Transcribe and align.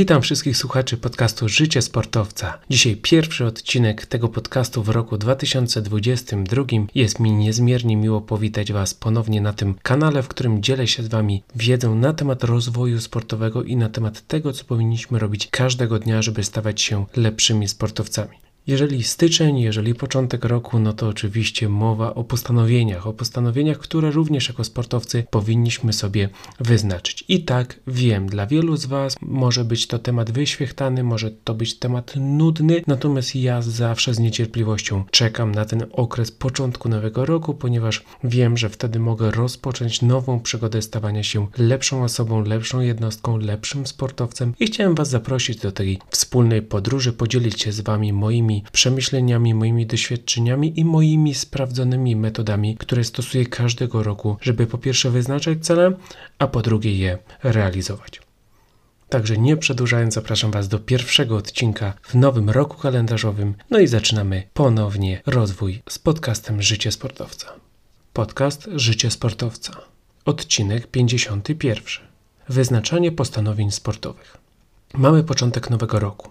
Witam 0.00 0.22
wszystkich 0.22 0.56
słuchaczy 0.56 0.96
podcastu 0.96 1.48
Życie 1.48 1.82
Sportowca. 1.82 2.58
Dzisiaj 2.70 2.96
pierwszy 2.96 3.46
odcinek 3.46 4.06
tego 4.06 4.28
podcastu 4.28 4.82
w 4.82 4.88
roku 4.88 5.18
2022. 5.18 6.64
Jest 6.94 7.20
mi 7.20 7.32
niezmiernie 7.32 7.96
miło 7.96 8.20
powitać 8.20 8.72
Was 8.72 8.94
ponownie 8.94 9.40
na 9.40 9.52
tym 9.52 9.74
kanale, 9.82 10.22
w 10.22 10.28
którym 10.28 10.62
dzielę 10.62 10.86
się 10.86 11.02
z 11.02 11.08
Wami 11.08 11.42
wiedzą 11.56 11.94
na 11.94 12.12
temat 12.12 12.44
rozwoju 12.44 13.00
sportowego 13.00 13.62
i 13.62 13.76
na 13.76 13.88
temat 13.88 14.26
tego, 14.26 14.52
co 14.52 14.64
powinniśmy 14.64 15.18
robić 15.18 15.48
każdego 15.50 15.98
dnia, 15.98 16.22
żeby 16.22 16.44
stawać 16.44 16.80
się 16.80 17.06
lepszymi 17.16 17.68
sportowcami. 17.68 18.36
Jeżeli 18.66 19.02
styczeń, 19.02 19.58
jeżeli 19.58 19.94
początek 19.94 20.44
roku, 20.44 20.78
no 20.78 20.92
to 20.92 21.08
oczywiście 21.08 21.68
mowa 21.68 22.14
o 22.14 22.24
postanowieniach, 22.24 23.06
o 23.06 23.12
postanowieniach, 23.12 23.78
które 23.78 24.10
również 24.10 24.48
jako 24.48 24.64
sportowcy 24.64 25.24
powinniśmy 25.30 25.92
sobie 25.92 26.28
wyznaczyć. 26.60 27.24
I 27.28 27.44
tak 27.44 27.80
wiem, 27.86 28.26
dla 28.26 28.46
wielu 28.46 28.76
z 28.76 28.86
Was 28.86 29.16
może 29.22 29.64
być 29.64 29.86
to 29.86 29.98
temat 29.98 30.30
wyświechtany, 30.30 31.04
może 31.04 31.30
to 31.30 31.54
być 31.54 31.78
temat 31.78 32.12
nudny, 32.16 32.82
natomiast 32.86 33.36
ja 33.36 33.62
zawsze 33.62 34.14
z 34.14 34.18
niecierpliwością 34.18 35.04
czekam 35.10 35.54
na 35.54 35.64
ten 35.64 35.86
okres 35.92 36.30
początku 36.32 36.88
nowego 36.88 37.26
roku, 37.26 37.54
ponieważ 37.54 38.04
wiem, 38.24 38.56
że 38.56 38.68
wtedy 38.68 38.98
mogę 38.98 39.30
rozpocząć 39.30 40.02
nową 40.02 40.40
przygodę 40.40 40.82
stawania 40.82 41.22
się 41.22 41.46
lepszą 41.58 42.04
osobą, 42.04 42.44
lepszą 42.44 42.80
jednostką, 42.80 43.36
lepszym 43.36 43.86
sportowcem 43.86 44.54
i 44.60 44.66
chciałem 44.66 44.94
Was 44.94 45.10
zaprosić 45.10 45.58
do 45.58 45.72
tej 45.72 45.98
wspólnej 46.10 46.62
podróży, 46.62 47.12
podzielić 47.12 47.62
się 47.62 47.72
z 47.72 47.80
Wami 47.80 48.12
moimi 48.12 48.49
przemyśleniami, 48.72 49.54
moimi 49.54 49.86
doświadczeniami 49.86 50.80
i 50.80 50.84
moimi 50.84 51.34
sprawdzonymi 51.34 52.16
metodami, 52.16 52.76
które 52.76 53.04
stosuję 53.04 53.46
każdego 53.46 54.02
roku, 54.02 54.36
żeby 54.40 54.66
po 54.66 54.78
pierwsze 54.78 55.10
wyznaczać 55.10 55.58
cele, 55.60 55.92
a 56.38 56.46
po 56.46 56.62
drugie 56.62 56.94
je 56.98 57.18
realizować. 57.42 58.20
Także 59.08 59.38
nie 59.38 59.56
przedłużając, 59.56 60.14
zapraszam 60.14 60.50
Was 60.50 60.68
do 60.68 60.78
pierwszego 60.78 61.36
odcinka 61.36 61.94
w 62.02 62.14
nowym 62.14 62.50
roku 62.50 62.78
kalendarzowym. 62.78 63.54
No 63.70 63.78
i 63.78 63.86
zaczynamy 63.86 64.42
ponownie 64.54 65.22
rozwój 65.26 65.82
z 65.88 65.98
podcastem 65.98 66.62
Życie 66.62 66.92
Sportowca. 66.92 67.52
Podcast 68.12 68.68
Życie 68.74 69.10
Sportowca. 69.10 69.72
Odcinek 70.24 70.86
51. 70.86 71.84
Wyznaczanie 72.48 73.12
postanowień 73.12 73.70
sportowych. 73.70 74.36
Mamy 74.94 75.24
początek 75.24 75.70
nowego 75.70 75.98
roku. 75.98 76.30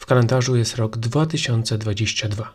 W 0.00 0.06
kalendarzu 0.06 0.56
jest 0.56 0.76
rok 0.76 0.96
2022. 0.96 2.52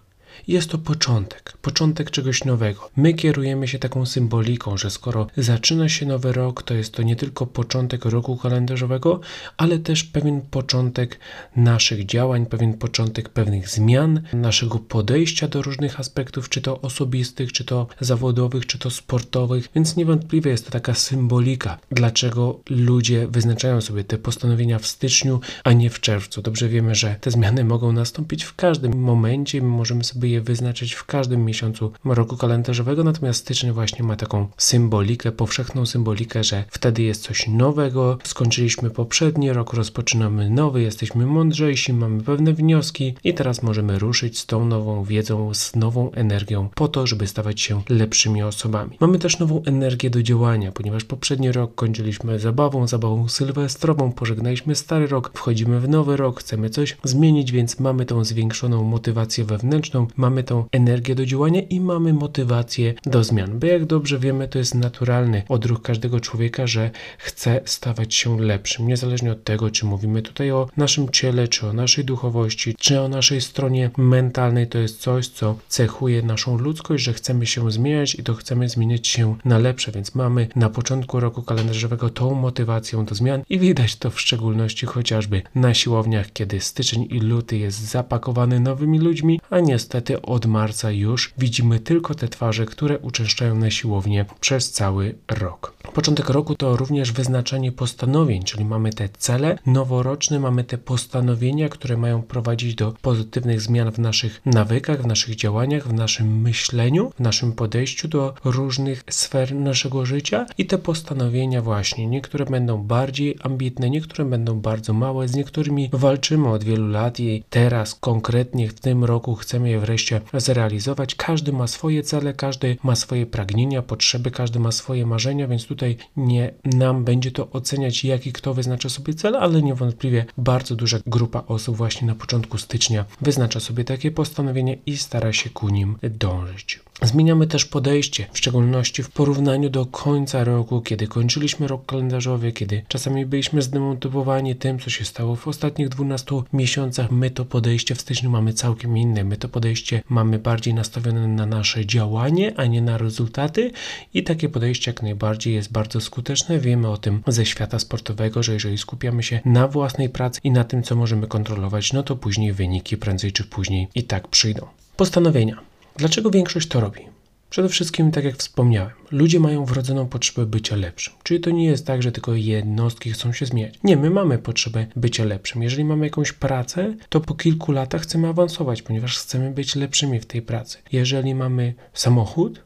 Jest 0.48 0.70
to 0.70 0.78
początek, 0.78 1.58
początek 1.62 2.12
czegoś 2.12 2.44
nowego. 2.44 2.90
My 2.96 3.14
kierujemy 3.14 3.68
się 3.68 3.80
taką 3.80 4.06
symboliką, 4.06 4.78
że 4.78 4.90
skoro 4.90 5.28
zaczyna 5.38 5.90
się 5.90 6.06
nowy 6.06 6.34
rok, 6.34 6.64
to 6.64 6.74
jest 6.74 6.94
to 6.94 7.04
nie 7.04 7.16
tylko 7.16 7.46
początek 7.46 8.06
roku 8.06 8.38
kalendarzowego, 8.38 9.20
ale 9.58 9.80
też 9.80 10.04
pewien 10.04 10.42
początek 10.42 11.20
naszych 11.56 12.06
działań, 12.06 12.46
pewien 12.46 12.74
początek 12.74 13.30
pewnych 13.30 13.70
zmian, 13.70 14.22
naszego 14.34 14.80
podejścia 14.80 15.48
do 15.48 15.62
różnych 15.62 16.00
aspektów, 16.00 16.50
czy 16.50 16.62
to 16.62 16.82
osobistych, 16.82 17.54
czy 17.54 17.66
to 17.66 17.88
zawodowych, 18.00 18.66
czy 18.66 18.80
to 18.80 18.90
sportowych, 18.90 19.70
więc 19.76 19.96
niewątpliwie 19.96 20.52
jest 20.52 20.66
to 20.66 20.72
taka 20.72 20.94
symbolika, 20.94 21.80
dlaczego 21.92 22.60
ludzie 22.70 23.28
wyznaczają 23.28 23.82
sobie 23.82 24.04
te 24.04 24.18
postanowienia 24.18 24.80
w 24.80 24.88
styczniu, 24.88 25.40
a 25.64 25.74
nie 25.74 25.90
w 25.90 26.00
czerwcu. 26.00 26.42
Dobrze 26.42 26.70
wiemy, 26.70 26.96
że 26.96 27.16
te 27.22 27.32
zmiany 27.32 27.64
mogą 27.64 27.92
nastąpić 27.92 28.44
w 28.44 28.56
każdym 28.56 29.00
momencie, 29.00 29.62
my 29.62 29.68
możemy 29.68 30.04
sobie 30.04 30.25
je 30.26 30.42
wyznaczyć 30.42 30.94
w 30.94 31.06
każdym 31.06 31.46
miesiącu 31.46 31.92
roku 32.06 32.38
kalendarzowego, 32.38 33.04
natomiast 33.04 33.40
styczeń 33.40 33.72
właśnie 33.72 34.04
ma 34.04 34.16
taką 34.16 34.48
symbolikę, 34.58 35.32
powszechną 35.32 35.86
symbolikę, 35.86 36.44
że 36.44 36.64
wtedy 36.70 37.04
jest 37.04 37.22
coś 37.22 37.48
nowego, 37.48 38.18
skończyliśmy 38.24 38.90
poprzedni 38.90 39.54
rok, 39.54 39.74
rozpoczynamy 39.74 40.50
nowy, 40.50 40.82
jesteśmy 40.82 41.26
mądrzejsi, 41.26 41.94
mamy 41.94 42.24
pewne 42.24 42.54
wnioski 42.54 43.16
i 43.24 43.34
teraz 43.34 43.64
możemy 43.64 44.00
ruszyć 44.00 44.40
z 44.40 44.46
tą 44.46 44.66
nową 44.66 45.04
wiedzą, 45.04 45.54
z 45.54 45.76
nową 45.76 46.12
energią 46.12 46.70
po 46.76 46.88
to, 46.88 47.08
żeby 47.08 47.28
stawać 47.28 47.62
się 47.62 47.82
lepszymi 47.90 48.44
osobami. 48.44 48.98
Mamy 49.00 49.20
też 49.20 49.40
nową 49.40 49.64
energię 49.66 50.10
do 50.10 50.24
działania, 50.24 50.72
ponieważ 50.72 51.04
poprzedni 51.04 51.52
rok 51.52 51.76
kończyliśmy 51.76 52.40
zabawą, 52.40 52.88
zabawą 52.88 53.28
sylwestrową, 53.28 54.12
pożegnaliśmy 54.12 54.76
stary 54.76 55.08
rok, 55.08 55.32
wchodzimy 55.34 55.80
w 55.80 55.90
nowy 55.90 56.18
rok, 56.18 56.40
chcemy 56.40 56.70
coś 56.70 56.98
zmienić, 57.04 57.52
więc 57.52 57.80
mamy 57.80 58.06
tą 58.06 58.24
zwiększoną 58.24 58.84
motywację 58.84 59.44
wewnętrzną, 59.44 60.08
mamy 60.18 60.44
tą 60.44 60.66
energię 60.72 61.16
do 61.16 61.26
działania 61.26 61.62
i 61.62 61.80
mamy 61.80 62.14
motywację 62.14 62.94
do 63.06 63.24
zmian. 63.24 63.60
Bo 63.60 63.68
jak 63.68 63.86
dobrze 63.86 64.20
wiemy, 64.20 64.48
to 64.48 64.58
jest 64.58 64.76
naturalny 64.76 65.44
odruch 65.50 65.82
każdego 65.82 66.20
człowieka, 66.20 66.68
że 66.68 66.92
chce 67.18 67.62
stawać 67.66 68.16
się 68.16 68.42
lepszym, 68.42 68.88
niezależnie 68.88 69.32
od 69.32 69.44
tego, 69.44 69.72
czy 69.72 69.86
mówimy 69.86 70.22
tutaj 70.22 70.52
o 70.52 70.68
naszym 70.78 71.10
ciele, 71.10 71.48
czy 71.48 71.68
o 71.68 71.74
naszej 71.74 72.06
duchowości, 72.06 72.76
czy 72.80 73.02
o 73.02 73.08
naszej 73.08 73.42
stronie 73.42 73.90
mentalnej. 73.98 74.68
To 74.68 74.78
jest 74.78 75.02
coś, 75.02 75.28
co 75.28 75.56
cechuje 75.68 76.22
naszą 76.22 76.58
ludzkość, 76.58 77.04
że 77.04 77.14
chcemy 77.14 77.46
się 77.46 77.72
zmieniać 77.72 78.16
i 78.16 78.24
to 78.24 78.34
chcemy 78.34 78.70
zmieniać 78.70 79.08
się 79.08 79.36
na 79.46 79.58
lepsze, 79.58 79.92
więc 79.92 80.16
mamy 80.16 80.48
na 80.56 80.70
początku 80.70 81.20
roku 81.20 81.42
kalendarzowego 81.42 82.10
tą 82.10 82.34
motywację 82.34 83.06
do 83.06 83.16
zmian 83.16 83.42
i 83.50 83.60
widać 83.60 83.96
to 83.96 84.10
w 84.10 84.22
szczególności 84.22 84.86
chociażby 84.86 85.42
na 85.56 85.74
siłowniach, 85.74 86.34
kiedy 86.34 86.62
styczeń 86.62 87.08
i 87.10 87.20
luty 87.20 87.58
jest 87.58 87.80
zapakowany 87.80 88.60
nowymi 88.60 89.00
ludźmi, 89.00 89.42
a 89.50 89.60
niestety 89.60 90.05
niestety 90.10 90.22
od 90.22 90.46
marca 90.46 90.92
już 90.92 91.34
widzimy 91.38 91.80
tylko 91.80 92.16
te 92.16 92.28
twarze, 92.28 92.66
które 92.66 93.00
uczęszczają 93.00 93.56
na 93.56 93.72
siłownię 93.72 94.26
przez 94.40 94.72
cały 94.72 95.16
rok. 95.28 95.75
Początek 95.94 96.30
roku 96.30 96.56
to 96.56 96.78
również 96.78 97.12
wyznaczanie 97.12 97.72
postanowień, 97.72 98.44
czyli 98.44 98.66
mamy 98.66 98.94
te 98.94 99.10
cele 99.10 99.58
noworoczne, 99.66 100.40
mamy 100.40 100.64
te 100.64 100.78
postanowienia, 100.78 101.70
które 101.70 101.98
mają 101.98 102.22
prowadzić 102.22 102.76
do 102.76 102.94
pozytywnych 103.02 103.62
zmian 103.62 103.92
w 103.92 104.00
naszych 104.00 104.42
nawykach, 104.46 105.02
w 105.02 105.08
naszych 105.08 105.36
działaniach, 105.36 105.88
w 105.88 105.94
naszym 105.94 106.42
myśleniu, 106.42 107.12
w 107.16 107.20
naszym 107.20 107.54
podejściu 107.54 108.08
do 108.08 108.34
różnych 108.44 109.04
sfer 109.10 109.56
naszego 109.56 110.06
życia 110.06 110.46
i 110.58 110.66
te 110.66 110.78
postanowienia 110.78 111.62
właśnie, 111.62 112.08
niektóre 112.08 112.46
będą 112.46 112.84
bardziej 112.84 113.38
ambitne, 113.44 113.90
niektóre 113.90 114.26
będą 114.26 114.60
bardzo 114.60 114.94
małe, 114.94 115.28
z 115.28 115.36
niektórymi 115.36 115.90
walczymy 115.94 116.50
od 116.50 116.64
wielu 116.64 116.88
lat 116.88 117.20
i 117.20 117.44
teraz 117.50 117.96
konkretnie 117.96 118.70
w 118.70 118.80
tym 118.80 119.04
roku 119.04 119.36
chcemy 119.36 119.70
je 119.70 119.80
wreszcie 119.80 120.22
zrealizować. 120.34 121.16
Każdy 121.16 121.54
ma 121.54 121.68
swoje 121.68 122.04
cele, 122.04 122.34
każdy 122.34 122.78
ma 122.84 122.96
swoje 122.96 123.26
pragnienia, 123.26 123.82
potrzeby, 123.82 124.32
każdy 124.32 124.60
ma 124.60 124.72
swoje 124.72 125.06
marzenia, 125.06 125.48
więc 125.48 125.66
tutaj 125.76 125.98
nie 126.18 126.54
nam 126.64 127.04
będzie 127.04 127.32
to 127.32 127.50
oceniać, 127.52 128.04
jaki 128.04 128.34
kto 128.34 128.54
wyznacza 128.54 128.90
sobie 128.90 129.14
cel, 129.14 129.36
ale 129.36 129.62
niewątpliwie 129.62 130.26
bardzo 130.38 130.76
duża 130.76 130.98
grupa 131.08 131.44
osób 131.48 131.78
właśnie 131.78 132.08
na 132.08 132.16
początku 132.16 132.58
stycznia 132.58 133.06
wyznacza 133.22 133.60
sobie 133.60 133.84
takie 133.84 134.12
postanowienie 134.12 134.78
i 134.86 134.98
stara 134.98 135.34
się 135.34 135.50
ku 135.50 135.70
nim 135.70 135.96
dążyć. 136.04 136.80
Zmieniamy 137.02 137.48
też 137.48 137.66
podejście, 137.66 138.28
w 138.34 138.38
szczególności 138.38 139.04
w 139.04 139.10
porównaniu 139.10 139.70
do 139.70 139.86
końca 139.86 140.44
roku, 140.44 140.82
kiedy 140.82 141.08
kończyliśmy 141.08 141.68
rok 141.68 141.86
kalendarzowy, 141.86 142.52
kiedy 142.52 142.84
czasami 142.88 143.26
byliśmy 143.26 143.62
zdemotywowani 143.62 144.56
tym, 144.56 144.80
co 144.80 144.90
się 144.90 145.06
stało 145.06 145.36
w 145.36 145.48
ostatnich 145.48 145.90
12 145.90 146.42
miesiącach. 146.54 147.12
My 147.12 147.30
to 147.30 147.46
podejście 147.46 147.96
w 147.96 148.02
styczniu 148.02 148.30
mamy 148.30 148.54
całkiem 148.54 148.98
inne. 148.98 149.24
My 149.24 149.38
to 149.38 149.50
podejście 149.50 150.04
mamy 150.10 150.40
bardziej 150.40 150.74
nastawione 150.74 151.28
na 151.28 151.46
nasze 151.46 151.86
działanie, 151.86 152.54
a 152.58 152.66
nie 152.66 152.82
na 152.82 152.98
rezultaty 152.98 153.72
i 154.14 154.24
takie 154.24 154.50
podejście 154.50 154.92
jak 154.92 155.04
najbardziej 155.04 155.54
jest 155.54 155.72
bardzo 155.72 156.02
skuteczne. 156.02 156.60
Wiemy 156.60 156.90
o 156.90 156.98
tym 156.98 157.24
ze 157.28 157.46
świata 157.46 157.80
sportowego, 157.80 158.44
że 158.44 158.54
jeżeli 158.54 158.78
skupiamy 158.78 159.24
się 159.24 159.40
na 159.46 159.68
własnej 159.68 160.10
pracy 160.10 160.40
i 160.44 160.52
na 160.52 160.64
tym, 160.64 160.84
co 160.84 160.96
możemy 160.96 161.28
kontrolować, 161.28 161.94
no 161.94 162.04
to 162.04 162.16
później 162.16 162.54
wyniki 162.54 162.98
prędzej 162.98 163.32
czy 163.32 163.44
później 163.44 163.88
i 163.96 164.04
tak 164.04 164.28
przyjdą. 164.28 164.68
Postanowienia. 164.98 165.75
Dlaczego 165.98 166.32
większość 166.32 166.68
to 166.68 166.80
robi? 166.80 167.02
Przede 167.50 167.70
wszystkim, 167.70 168.12
tak 168.12 168.24
jak 168.24 168.38
wspomniałem, 168.38 168.92
ludzie 169.12 169.40
mają 169.40 169.66
wrodzoną 169.66 170.08
potrzebę 170.08 170.46
bycia 170.46 170.76
lepszym. 170.76 171.14
Czyli 171.24 171.40
to 171.40 171.52
nie 171.52 171.66
jest 171.66 171.88
tak, 171.88 172.04
że 172.04 172.12
tylko 172.12 172.34
jednostki 172.34 173.12
chcą 173.12 173.34
się 173.34 173.46
zmieniać. 173.46 173.80
Nie, 173.84 173.98
my 173.98 174.10
mamy 174.10 174.38
potrzebę 174.38 174.88
bycia 174.96 175.24
lepszym. 175.24 175.64
Jeżeli 175.64 175.86
mamy 175.86 176.06
jakąś 176.06 176.32
pracę, 176.32 176.96
to 177.10 177.22
po 177.22 177.34
kilku 177.36 177.72
latach 177.72 178.02
chcemy 178.02 178.28
awansować, 178.28 178.82
ponieważ 178.82 179.20
chcemy 179.20 179.52
być 179.52 179.76
lepszymi 179.76 180.20
w 180.20 180.26
tej 180.26 180.42
pracy. 180.42 180.78
Jeżeli 180.92 181.36
mamy 181.36 181.74
samochód, 181.94 182.64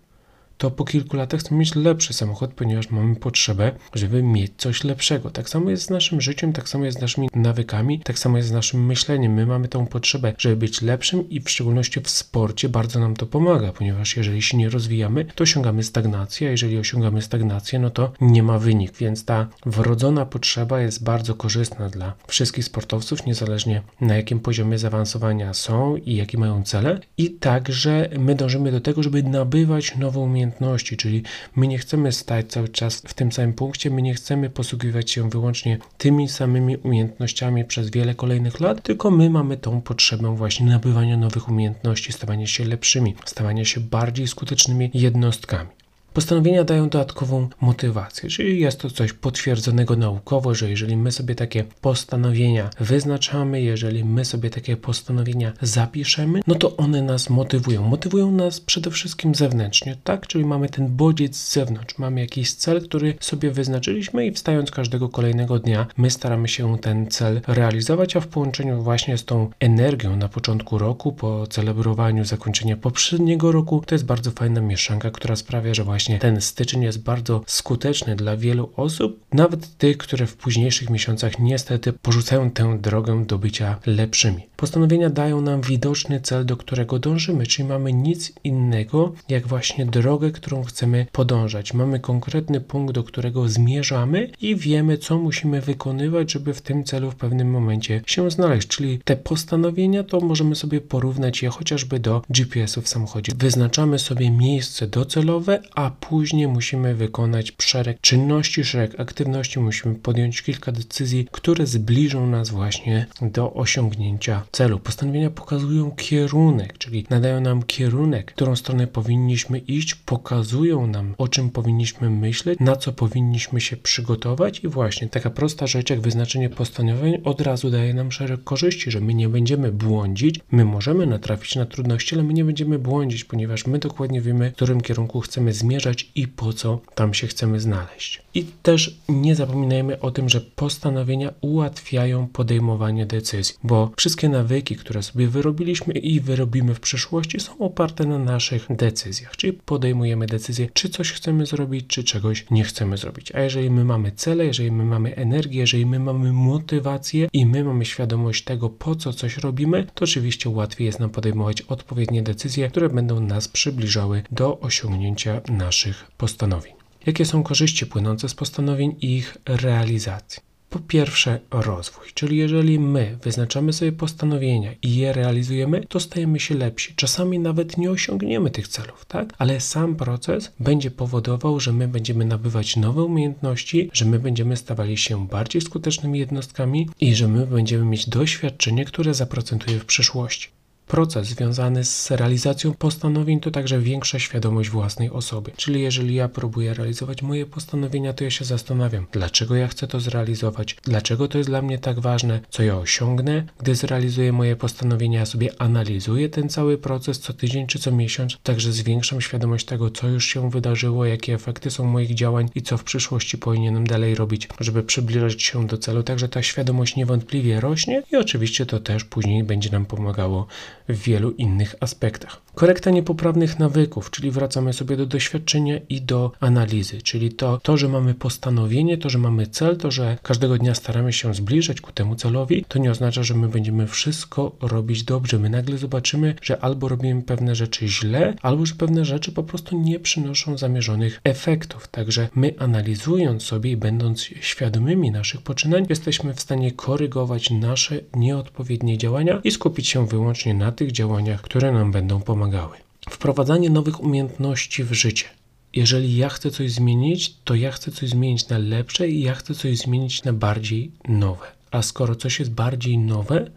to 0.59 0.71
po 0.71 0.85
kilku 0.85 1.17
latach 1.17 1.39
chcemy 1.39 1.59
mieć 1.59 1.75
lepszy 1.75 2.13
samochód, 2.13 2.53
ponieważ 2.53 2.89
mamy 2.89 3.15
potrzebę, 3.15 3.71
żeby 3.94 4.23
mieć 4.23 4.51
coś 4.57 4.83
lepszego. 4.83 5.29
Tak 5.29 5.50
samo 5.50 5.69
jest 5.69 5.83
z 5.83 5.89
naszym 5.89 6.21
życiem, 6.21 6.53
tak 6.53 6.69
samo 6.69 6.85
jest 6.85 6.97
z 6.97 7.01
naszymi 7.01 7.29
nawykami, 7.35 8.00
tak 8.00 8.19
samo 8.19 8.38
jest 8.38 8.50
z 8.50 8.51
naszym 8.51 8.85
myśleniem. 8.85 9.33
My 9.33 9.45
mamy 9.45 9.67
tą 9.67 9.88
potrzebę, 9.88 10.33
żeby 10.38 10.56
być 10.56 10.81
lepszym 10.81 11.29
i 11.29 11.41
w 11.41 11.50
szczególności 11.50 12.01
w 12.01 12.09
sporcie 12.09 12.69
bardzo 12.69 13.00
nam 13.00 13.15
to 13.15 13.25
pomaga, 13.25 13.71
ponieważ 13.71 14.17
jeżeli 14.17 14.41
się 14.41 14.57
nie 14.57 14.69
rozwijamy, 14.69 15.25
to 15.35 15.44
osiągamy 15.44 15.83
stagnację, 15.83 16.47
a 16.47 16.51
jeżeli 16.51 16.77
osiągamy 16.77 17.21
stagnację, 17.21 17.79
no 17.79 17.89
to 17.89 18.11
nie 18.21 18.44
ma 18.44 18.59
wynik, 18.59 18.97
więc 18.97 19.25
ta 19.25 19.47
wrodzona 19.65 20.25
potrzeba 20.25 20.81
jest 20.81 21.03
bardzo 21.03 21.35
korzystna 21.35 21.89
dla 21.89 22.13
wszystkich 22.27 22.65
sportowców, 22.65 23.25
niezależnie 23.25 23.81
na 24.01 24.15
jakim 24.15 24.39
poziomie 24.39 24.77
zaawansowania 24.77 25.53
są 25.53 25.95
i 25.95 26.15
jakie 26.15 26.38
mają 26.38 26.63
cele. 26.63 27.00
I 27.17 27.29
także 27.31 28.09
my 28.19 28.35
dążymy 28.35 28.71
do 28.71 28.81
tego, 28.81 29.03
żeby 29.03 29.23
nabywać 29.23 29.95
nową 29.95 30.21
umiejętność 30.21 30.49
umiejętności, 30.50 30.98
czyli 30.98 31.24
my 31.56 31.68
nie 31.68 31.78
chcemy 31.78 32.12
stać 32.12 32.48
cały 32.48 32.69
czas 32.69 33.01
w 33.07 33.13
tym 33.13 33.31
samym 33.31 33.54
punkcie, 33.54 33.90
my 33.90 34.01
nie 34.01 34.13
chcemy 34.13 34.50
posługiwać 34.50 35.12
się 35.12 35.30
wyłącznie 35.30 35.78
tymi 35.98 36.30
samymi 36.30 36.78
umiejętnościami 36.78 37.66
przez 37.66 37.90
wiele 37.90 38.16
kolejnych 38.16 38.60
lat, 38.60 38.84
tylko 38.84 39.12
my 39.12 39.30
mamy 39.30 39.57
tą 39.57 39.81
potrzebę 39.81 40.36
właśnie 40.36 40.66
nabywania 40.66 41.18
nowych 41.18 41.50
umiejętności, 41.50 42.13
stawania 42.13 42.48
się 42.48 42.66
lepszymi, 42.66 43.16
stawania 43.25 43.66
się 43.66 43.80
bardziej 43.80 44.28
skutecznymi 44.28 44.92
jednostkami. 44.94 45.79
Postanowienia 46.13 46.63
dają 46.63 46.89
dodatkową 46.89 47.50
motywację, 47.61 48.29
czyli 48.29 48.59
jest 48.59 48.79
to 48.79 48.89
coś 48.89 49.13
potwierdzonego 49.13 49.95
naukowo, 49.95 50.56
że 50.56 50.69
jeżeli 50.69 50.97
my 50.97 51.11
sobie 51.11 51.35
takie 51.35 51.63
postanowienia 51.81 52.69
wyznaczamy, 52.79 53.61
jeżeli 53.61 54.06
my 54.06 54.25
sobie 54.25 54.50
takie 54.50 54.77
postanowienia 54.77 55.53
zapiszemy, 55.61 56.41
no 56.47 56.56
to 56.56 56.77
one 56.77 57.01
nas 57.01 57.29
motywują. 57.29 57.83
Motywują 57.83 58.31
nas 58.31 58.61
przede 58.61 58.91
wszystkim 58.91 59.35
zewnętrznie, 59.35 59.97
tak? 60.03 60.27
Czyli 60.27 60.45
mamy 60.45 60.69
ten 60.69 60.88
bodziec 60.95 61.38
z 61.38 61.53
zewnątrz, 61.53 61.97
mamy 61.97 62.21
jakiś 62.21 62.53
cel, 62.53 62.81
który 62.81 63.13
sobie 63.19 63.51
wyznaczyliśmy 63.51 64.25
i 64.25 64.31
wstając 64.31 64.71
każdego 64.71 65.09
kolejnego 65.09 65.59
dnia, 65.59 65.88
my 65.97 66.11
staramy 66.11 66.47
się 66.47 66.77
ten 66.77 67.07
cel 67.07 67.41
realizować, 67.47 68.15
a 68.15 68.19
w 68.19 68.27
połączeniu 68.27 68.83
właśnie 68.83 69.17
z 69.17 69.25
tą 69.25 69.50
energią 69.59 70.15
na 70.15 70.29
początku 70.29 70.77
roku, 70.77 71.11
po 71.11 71.47
celebrowaniu 71.47 72.25
zakończenia 72.25 72.77
poprzedniego 72.77 73.51
roku, 73.51 73.83
to 73.85 73.95
jest 73.95 74.06
bardzo 74.06 74.31
fajna 74.31 74.61
mieszanka, 74.61 75.11
która 75.11 75.35
sprawia, 75.35 75.73
że 75.73 75.83
właśnie 75.83 75.99
właśnie 76.00 76.19
ten 76.19 76.42
styczeń 76.42 76.84
jest 76.84 77.04
bardzo 77.04 77.42
skuteczny 77.48 78.16
dla 78.16 78.38
wielu 78.38 78.69
osób, 78.75 79.19
nawet 79.34 79.78
tych, 79.78 79.98
które 79.98 80.25
w 80.25 80.36
późniejszych 80.36 80.90
miesiącach 80.90 81.40
niestety 81.40 81.94
porzucają 81.94 82.51
tę 82.51 82.78
drogę 82.81 83.25
do 83.25 83.38
bycia 83.38 83.80
lepszymi. 83.86 84.48
Postanowienia 84.56 85.10
dają 85.10 85.42
nam 85.42 85.62
widoczny 85.62 86.22
cel, 86.22 86.46
do 86.46 86.57
którego 86.57 87.00
dążymy, 87.00 87.48
czyli 87.48 87.68
mamy 87.68 87.94
nic 87.94 88.34
innego, 88.44 89.13
jak 89.30 89.48
właśnie 89.48 89.86
drogę, 89.86 90.31
którą 90.31 90.63
chcemy 90.63 91.06
podążać. 91.12 91.74
Mamy 91.74 92.00
konkretny 92.00 92.62
punkt, 92.62 92.94
do 92.94 93.04
którego 93.04 93.50
zmierzamy 93.50 94.31
i 94.42 94.56
wiemy, 94.56 94.98
co 94.98 95.18
musimy 95.18 95.62
wykonywać, 95.62 96.31
żeby 96.31 96.54
w 96.54 96.62
tym 96.62 96.84
celu 96.84 97.12
w 97.12 97.16
pewnym 97.16 97.50
momencie 97.52 98.02
się 98.06 98.31
znaleźć. 98.31 98.68
Czyli 98.68 99.00
te 99.00 99.16
postanowienia 99.16 100.04
to 100.04 100.19
możemy 100.19 100.56
sobie 100.56 100.81
porównać 100.81 101.42
je 101.42 101.50
chociażby 101.50 102.00
do 102.00 102.22
GPS-u 102.30 102.81
w 102.81 102.90
samochodzie. 102.90 103.31
Wyznaczamy 103.36 104.00
sobie 104.00 104.31
miejsce 104.31 104.88
docelowe, 104.88 105.62
a 105.75 105.88
później 105.89 106.47
musimy 106.47 106.95
wykonać 106.95 107.53
szereg 107.62 108.01
czynności, 108.01 108.63
szereg 108.63 109.00
aktywności, 109.00 109.59
musimy 109.59 109.95
podjąć 109.95 110.41
kilka 110.41 110.71
decyzji, 110.71 111.27
które 111.31 111.65
zbliżą 111.65 112.27
nas 112.27 112.50
właśnie 112.50 113.06
do 113.21 113.53
osiągnięcia 113.53 114.44
celu. 114.51 114.80
Postanowienia 114.80 115.30
pokazują 115.30 115.91
kierunek, 115.91 116.77
czyli 116.77 117.06
nadają 117.09 117.41
nam 117.41 117.63
kierunek, 117.63 118.31
w 118.31 118.36
którą 118.36 118.56
stronę 118.56 118.88
powinniśmy 118.88 119.59
iść, 119.59 119.95
pokazują 119.95 120.88
nam, 120.88 121.15
o 121.18 121.27
czym 121.27 121.50
powinniśmy 121.50 122.09
myśleć, 122.09 122.59
na 122.59 122.75
co 122.75 122.94
powinniśmy 122.94 123.62
się 123.62 123.77
przygotować. 123.77 124.59
I 124.59 124.68
właśnie 124.68 125.07
taka 125.07 125.30
prosta 125.30 125.68
rzecz 125.68 125.89
jak 125.89 126.01
wyznaczenie 126.01 126.50
postanowień 126.50 127.21
od 127.24 127.42
razu 127.42 127.69
daje 127.69 127.94
nam 127.94 128.12
szereg 128.12 128.44
korzyści, 128.44 128.92
że 128.92 129.01
my 129.01 129.13
nie 129.13 129.30
będziemy 129.30 129.71
błądzić, 129.71 130.39
my 130.51 130.65
możemy 130.65 131.06
natrafić 131.06 131.56
na 131.56 131.65
trudności, 131.65 132.15
ale 132.15 132.24
my 132.24 132.33
nie 132.33 132.45
będziemy 132.45 132.80
błądzić, 132.80 133.24
ponieważ 133.24 133.68
my 133.68 133.80
dokładnie 133.80 134.21
wiemy, 134.21 134.51
w 134.51 134.56
którym 134.56 134.81
kierunku 134.81 135.21
chcemy 135.21 135.53
zmierzać 135.53 135.79
i 136.16 136.28
po 136.28 136.54
co 136.54 136.80
tam 136.96 137.14
się 137.14 137.28
chcemy 137.28 137.60
znaleźć. 137.60 138.22
I 138.34 138.46
też 138.64 139.00
nie 139.10 139.36
zapominajmy 139.36 140.00
o 140.00 140.12
tym, 140.12 140.30
że 140.30 140.42
postanowienia 140.42 141.34
ułatwiają 141.42 142.28
podejmowanie 142.28 143.06
decyzji, 143.06 143.56
bo 143.64 143.92
wszystkie 143.98 144.30
nawyki, 144.30 144.76
które 144.76 145.04
sobie 145.04 145.28
wyrobiliśmy 145.28 145.94
i 145.94 146.20
wyrobimy 146.20 146.76
w 146.76 146.80
przyszłości, 146.80 147.40
są 147.40 147.58
oparte 147.58 148.06
na 148.06 148.20
naszych 148.20 148.66
decyzjach, 148.70 149.38
czyli 149.38 149.54
podejmujemy 149.54 150.26
decyzję, 150.26 150.70
czy 150.74 150.90
coś 150.90 151.12
chcemy 151.12 151.46
zrobić, 151.46 151.88
czy 151.88 152.04
czegoś 152.04 152.46
nie 152.52 152.64
chcemy 152.64 152.98
zrobić. 152.98 153.31
A 153.31 153.42
jeżeli 153.42 153.70
my 153.70 153.86
mamy 153.86 154.12
cele, 154.12 154.46
jeżeli 154.46 154.72
my 154.72 154.84
mamy 154.84 155.16
energię, 155.16 155.60
jeżeli 155.60 155.86
my 155.86 156.00
mamy 156.00 156.34
motywację 156.34 157.28
i 157.34 157.46
my 157.46 157.64
mamy 157.64 157.86
świadomość 157.86 158.44
tego, 158.44 158.70
po 158.70 158.96
co 158.96 159.14
coś 159.14 159.38
robimy, 159.38 159.88
to 159.94 160.04
oczywiście 160.04 160.50
łatwiej 160.50 160.86
jest 160.86 161.00
nam 161.00 161.10
podejmować 161.10 161.62
odpowiednie 161.62 162.24
decyzje, 162.24 162.70
które 162.70 162.90
będą 162.90 163.20
nas 163.20 163.48
przybliżały 163.48 164.24
do 164.31 164.60
osiągnięcia 164.60 165.42
naszych 165.48 165.69
naszych 165.69 166.12
postanowień. 166.18 166.74
Jakie 167.06 167.25
są 167.25 167.44
korzyści 167.44 167.86
płynące 167.86 168.30
z 168.30 168.36
postanowień 168.36 168.95
i 169.01 169.16
ich 169.16 169.38
realizacji? 169.45 170.42
Po 170.69 170.80
pierwsze, 170.80 171.39
rozwój, 171.51 172.07
czyli 172.13 172.38
jeżeli 172.38 172.80
my 172.80 173.18
wyznaczamy 173.24 173.74
sobie 173.74 173.92
postanowienia 173.92 174.71
i 174.81 174.95
je 174.95 175.13
realizujemy, 175.13 175.86
to 175.89 176.00
stajemy 176.00 176.39
się 176.39 176.56
lepsi. 176.56 176.94
Czasami 176.95 177.39
nawet 177.39 177.77
nie 177.77 177.92
osiągniemy 177.92 178.51
tych 178.51 178.68
celów, 178.68 179.06
tak? 179.06 179.33
Ale 179.38 179.60
sam 179.60 179.95
proces 179.95 180.51
będzie 180.60 180.92
powodował, 180.92 181.60
że 181.60 181.74
my 181.74 181.88
będziemy 181.88 182.25
nabywać 182.25 182.75
nowe 182.75 183.04
umiejętności, 183.04 183.89
że 183.94 184.06
my 184.06 184.19
będziemy 184.19 184.57
stawali 184.57 184.98
się 184.98 185.27
bardziej 185.27 185.62
skutecznymi 185.62 186.19
jednostkami 186.19 186.89
i 187.00 187.16
że 187.16 187.27
my 187.27 187.48
będziemy 187.48 187.86
mieć 187.86 188.10
doświadczenie, 188.10 188.86
które 188.86 189.13
zaprocentuje 189.13 189.80
w 189.80 189.86
przyszłości. 189.86 190.58
Proces 190.89 191.27
związany 191.27 191.83
z 191.83 192.12
realizacją 192.12 192.74
postanowień 192.74 193.39
to 193.39 193.51
także 193.51 193.80
większa 193.80 194.19
świadomość 194.19 194.69
własnej 194.69 195.09
osoby. 195.09 195.51
Czyli 195.56 195.81
jeżeli 195.81 196.15
ja 196.15 196.30
próbuję 196.30 196.74
realizować 196.74 197.21
moje 197.21 197.45
postanowienia, 197.45 198.13
to 198.13 198.24
ja 198.24 198.31
się 198.31 198.45
zastanawiam, 198.45 199.07
dlaczego 199.12 199.56
ja 199.56 199.68
chcę 199.68 199.88
to 199.88 200.00
zrealizować, 200.00 200.75
dlaczego 200.83 201.27
to 201.27 201.38
jest 201.38 201.50
dla 201.50 201.62
mnie 201.62 201.80
tak 201.80 202.00
ważne, 202.00 202.39
co 202.50 202.63
ja 202.63 202.77
osiągnę, 202.77 203.44
gdy 203.59 203.75
zrealizuję 203.75 204.31
moje 204.31 204.56
postanowienia, 204.56 205.19
ja 205.19 205.25
sobie 205.25 205.62
analizuję 205.62 206.30
ten 206.30 206.50
cały 206.50 206.77
proces 206.77 207.19
co 207.19 207.33
tydzień 207.33 207.68
czy 207.68 207.80
co 207.80 207.92
miesiąc, 207.92 208.38
także 208.44 208.74
zwiększam 208.74 209.21
świadomość 209.21 209.65
tego, 209.65 209.89
co 209.92 210.07
już 210.07 210.25
się 210.25 210.50
wydarzyło, 210.50 211.06
jakie 211.06 211.33
efekty 211.33 211.71
są 211.71 211.85
moich 211.85 212.15
działań 212.15 212.50
i 212.56 212.62
co 212.62 212.77
w 212.77 212.83
przyszłości 212.83 213.38
powinienem 213.38 213.88
dalej 213.88 214.15
robić, 214.15 214.50
żeby 214.59 214.83
przybliżyć 214.83 215.44
się 215.44 215.68
do 215.68 215.77
celu. 215.77 216.03
Także 216.03 216.30
ta 216.30 216.44
świadomość 216.44 216.95
niewątpliwie 216.95 217.59
rośnie 217.59 218.03
i 218.12 218.15
oczywiście 218.15 218.65
to 218.65 218.80
też 218.80 219.03
później 219.03 219.44
będzie 219.44 219.69
nam 219.69 219.85
pomagało 219.85 220.47
w 220.89 221.03
wielu 221.03 221.31
innych 221.31 221.75
aspektach. 221.80 222.41
Korekta 222.59 222.89
niepoprawnych 222.91 223.59
nawyków, 223.59 224.11
czyli 224.11 224.31
wracamy 224.31 224.73
sobie 224.73 224.97
do 224.97 225.06
doświadczenia 225.06 225.79
i 225.89 226.01
do 226.01 226.31
analizy, 226.39 227.01
czyli 227.01 227.31
to, 227.31 227.59
to, 227.63 227.77
że 227.77 227.88
mamy 227.88 228.13
postanowienie, 228.13 228.97
to, 228.97 229.09
że 229.09 229.17
mamy 229.17 229.47
cel, 229.47 229.77
to, 229.77 229.91
że 229.91 230.17
każdego 230.23 230.57
dnia 230.57 230.75
staramy 230.75 231.13
się 231.13 231.33
zbliżać 231.33 231.81
ku 231.81 231.91
temu 231.91 232.15
celowi, 232.15 232.65
to 232.67 232.80
nie 232.80 232.92
oznacza, 232.92 233.23
że 233.23 233.33
my 233.33 233.49
będziemy 233.49 233.87
wszystko 233.87 234.56
robić 234.61 235.04
dobrze. 235.04 235.39
My 235.39 235.49
nagle 235.49 235.78
zobaczymy, 235.78 236.35
że 236.42 236.59
albo 236.59 236.87
robimy 236.87 237.21
pewne 237.21 237.56
rzeczy 237.56 237.87
źle, 237.87 238.33
albo 238.42 238.66
że 238.66 238.75
pewne 238.75 239.06
rzeczy 239.06 239.31
po 239.31 239.44
prostu 239.44 239.81
nie 239.81 239.99
przynoszą 239.99 240.57
zamierzonych 240.57 241.21
efektów. 241.23 241.87
Także 241.87 242.30
my 242.35 242.54
analizując 242.57 243.44
sobie 243.44 243.71
i 243.71 243.78
będąc 243.78 244.21
świadomymi 244.21 245.11
naszych 245.11 245.42
poczynań, 245.42 245.85
jesteśmy 245.89 246.33
w 246.33 246.39
stanie 246.39 246.71
korygować 246.71 247.49
nasze 247.51 247.99
nieodpowiednie 248.16 248.97
działania 248.97 249.42
i 249.44 249.51
skupić 249.51 249.87
się 249.87 250.07
wyłącznie 250.07 250.54
na 250.54 250.71
tych 250.71 250.92
działaniach, 250.92 251.42
które 251.42 251.71
nam 251.71 251.92
będą 251.92 252.19
pomagały. 252.49 252.77
Wprowadzanie 253.09 253.69
nowych 253.69 254.03
umiejętności 254.03 254.83
w 254.83 254.94
życie. 254.94 255.25
Jeżeli 255.73 256.18
ja 256.18 256.29
chcę 256.29 256.51
coś 256.51 256.71
zmienić, 256.71 257.35
to 257.44 257.56
ja 257.56 257.71
chcę 257.71 257.91
coś 257.91 258.09
zmienić 258.09 258.47
na 258.47 258.57
lepsze 258.57 259.07
i 259.07 259.21
ja 259.21 259.35
chcę 259.35 259.56
coś 259.56 259.77
zmienić 259.77 260.23
na 260.23 260.33
bardziej 260.33 260.91
nowe. 261.07 261.45
A 261.71 261.81
skoro 261.81 262.15
coś 262.15 262.39
jest 262.39 262.51
bardziej 262.51 262.97
nowe, 262.97 263.51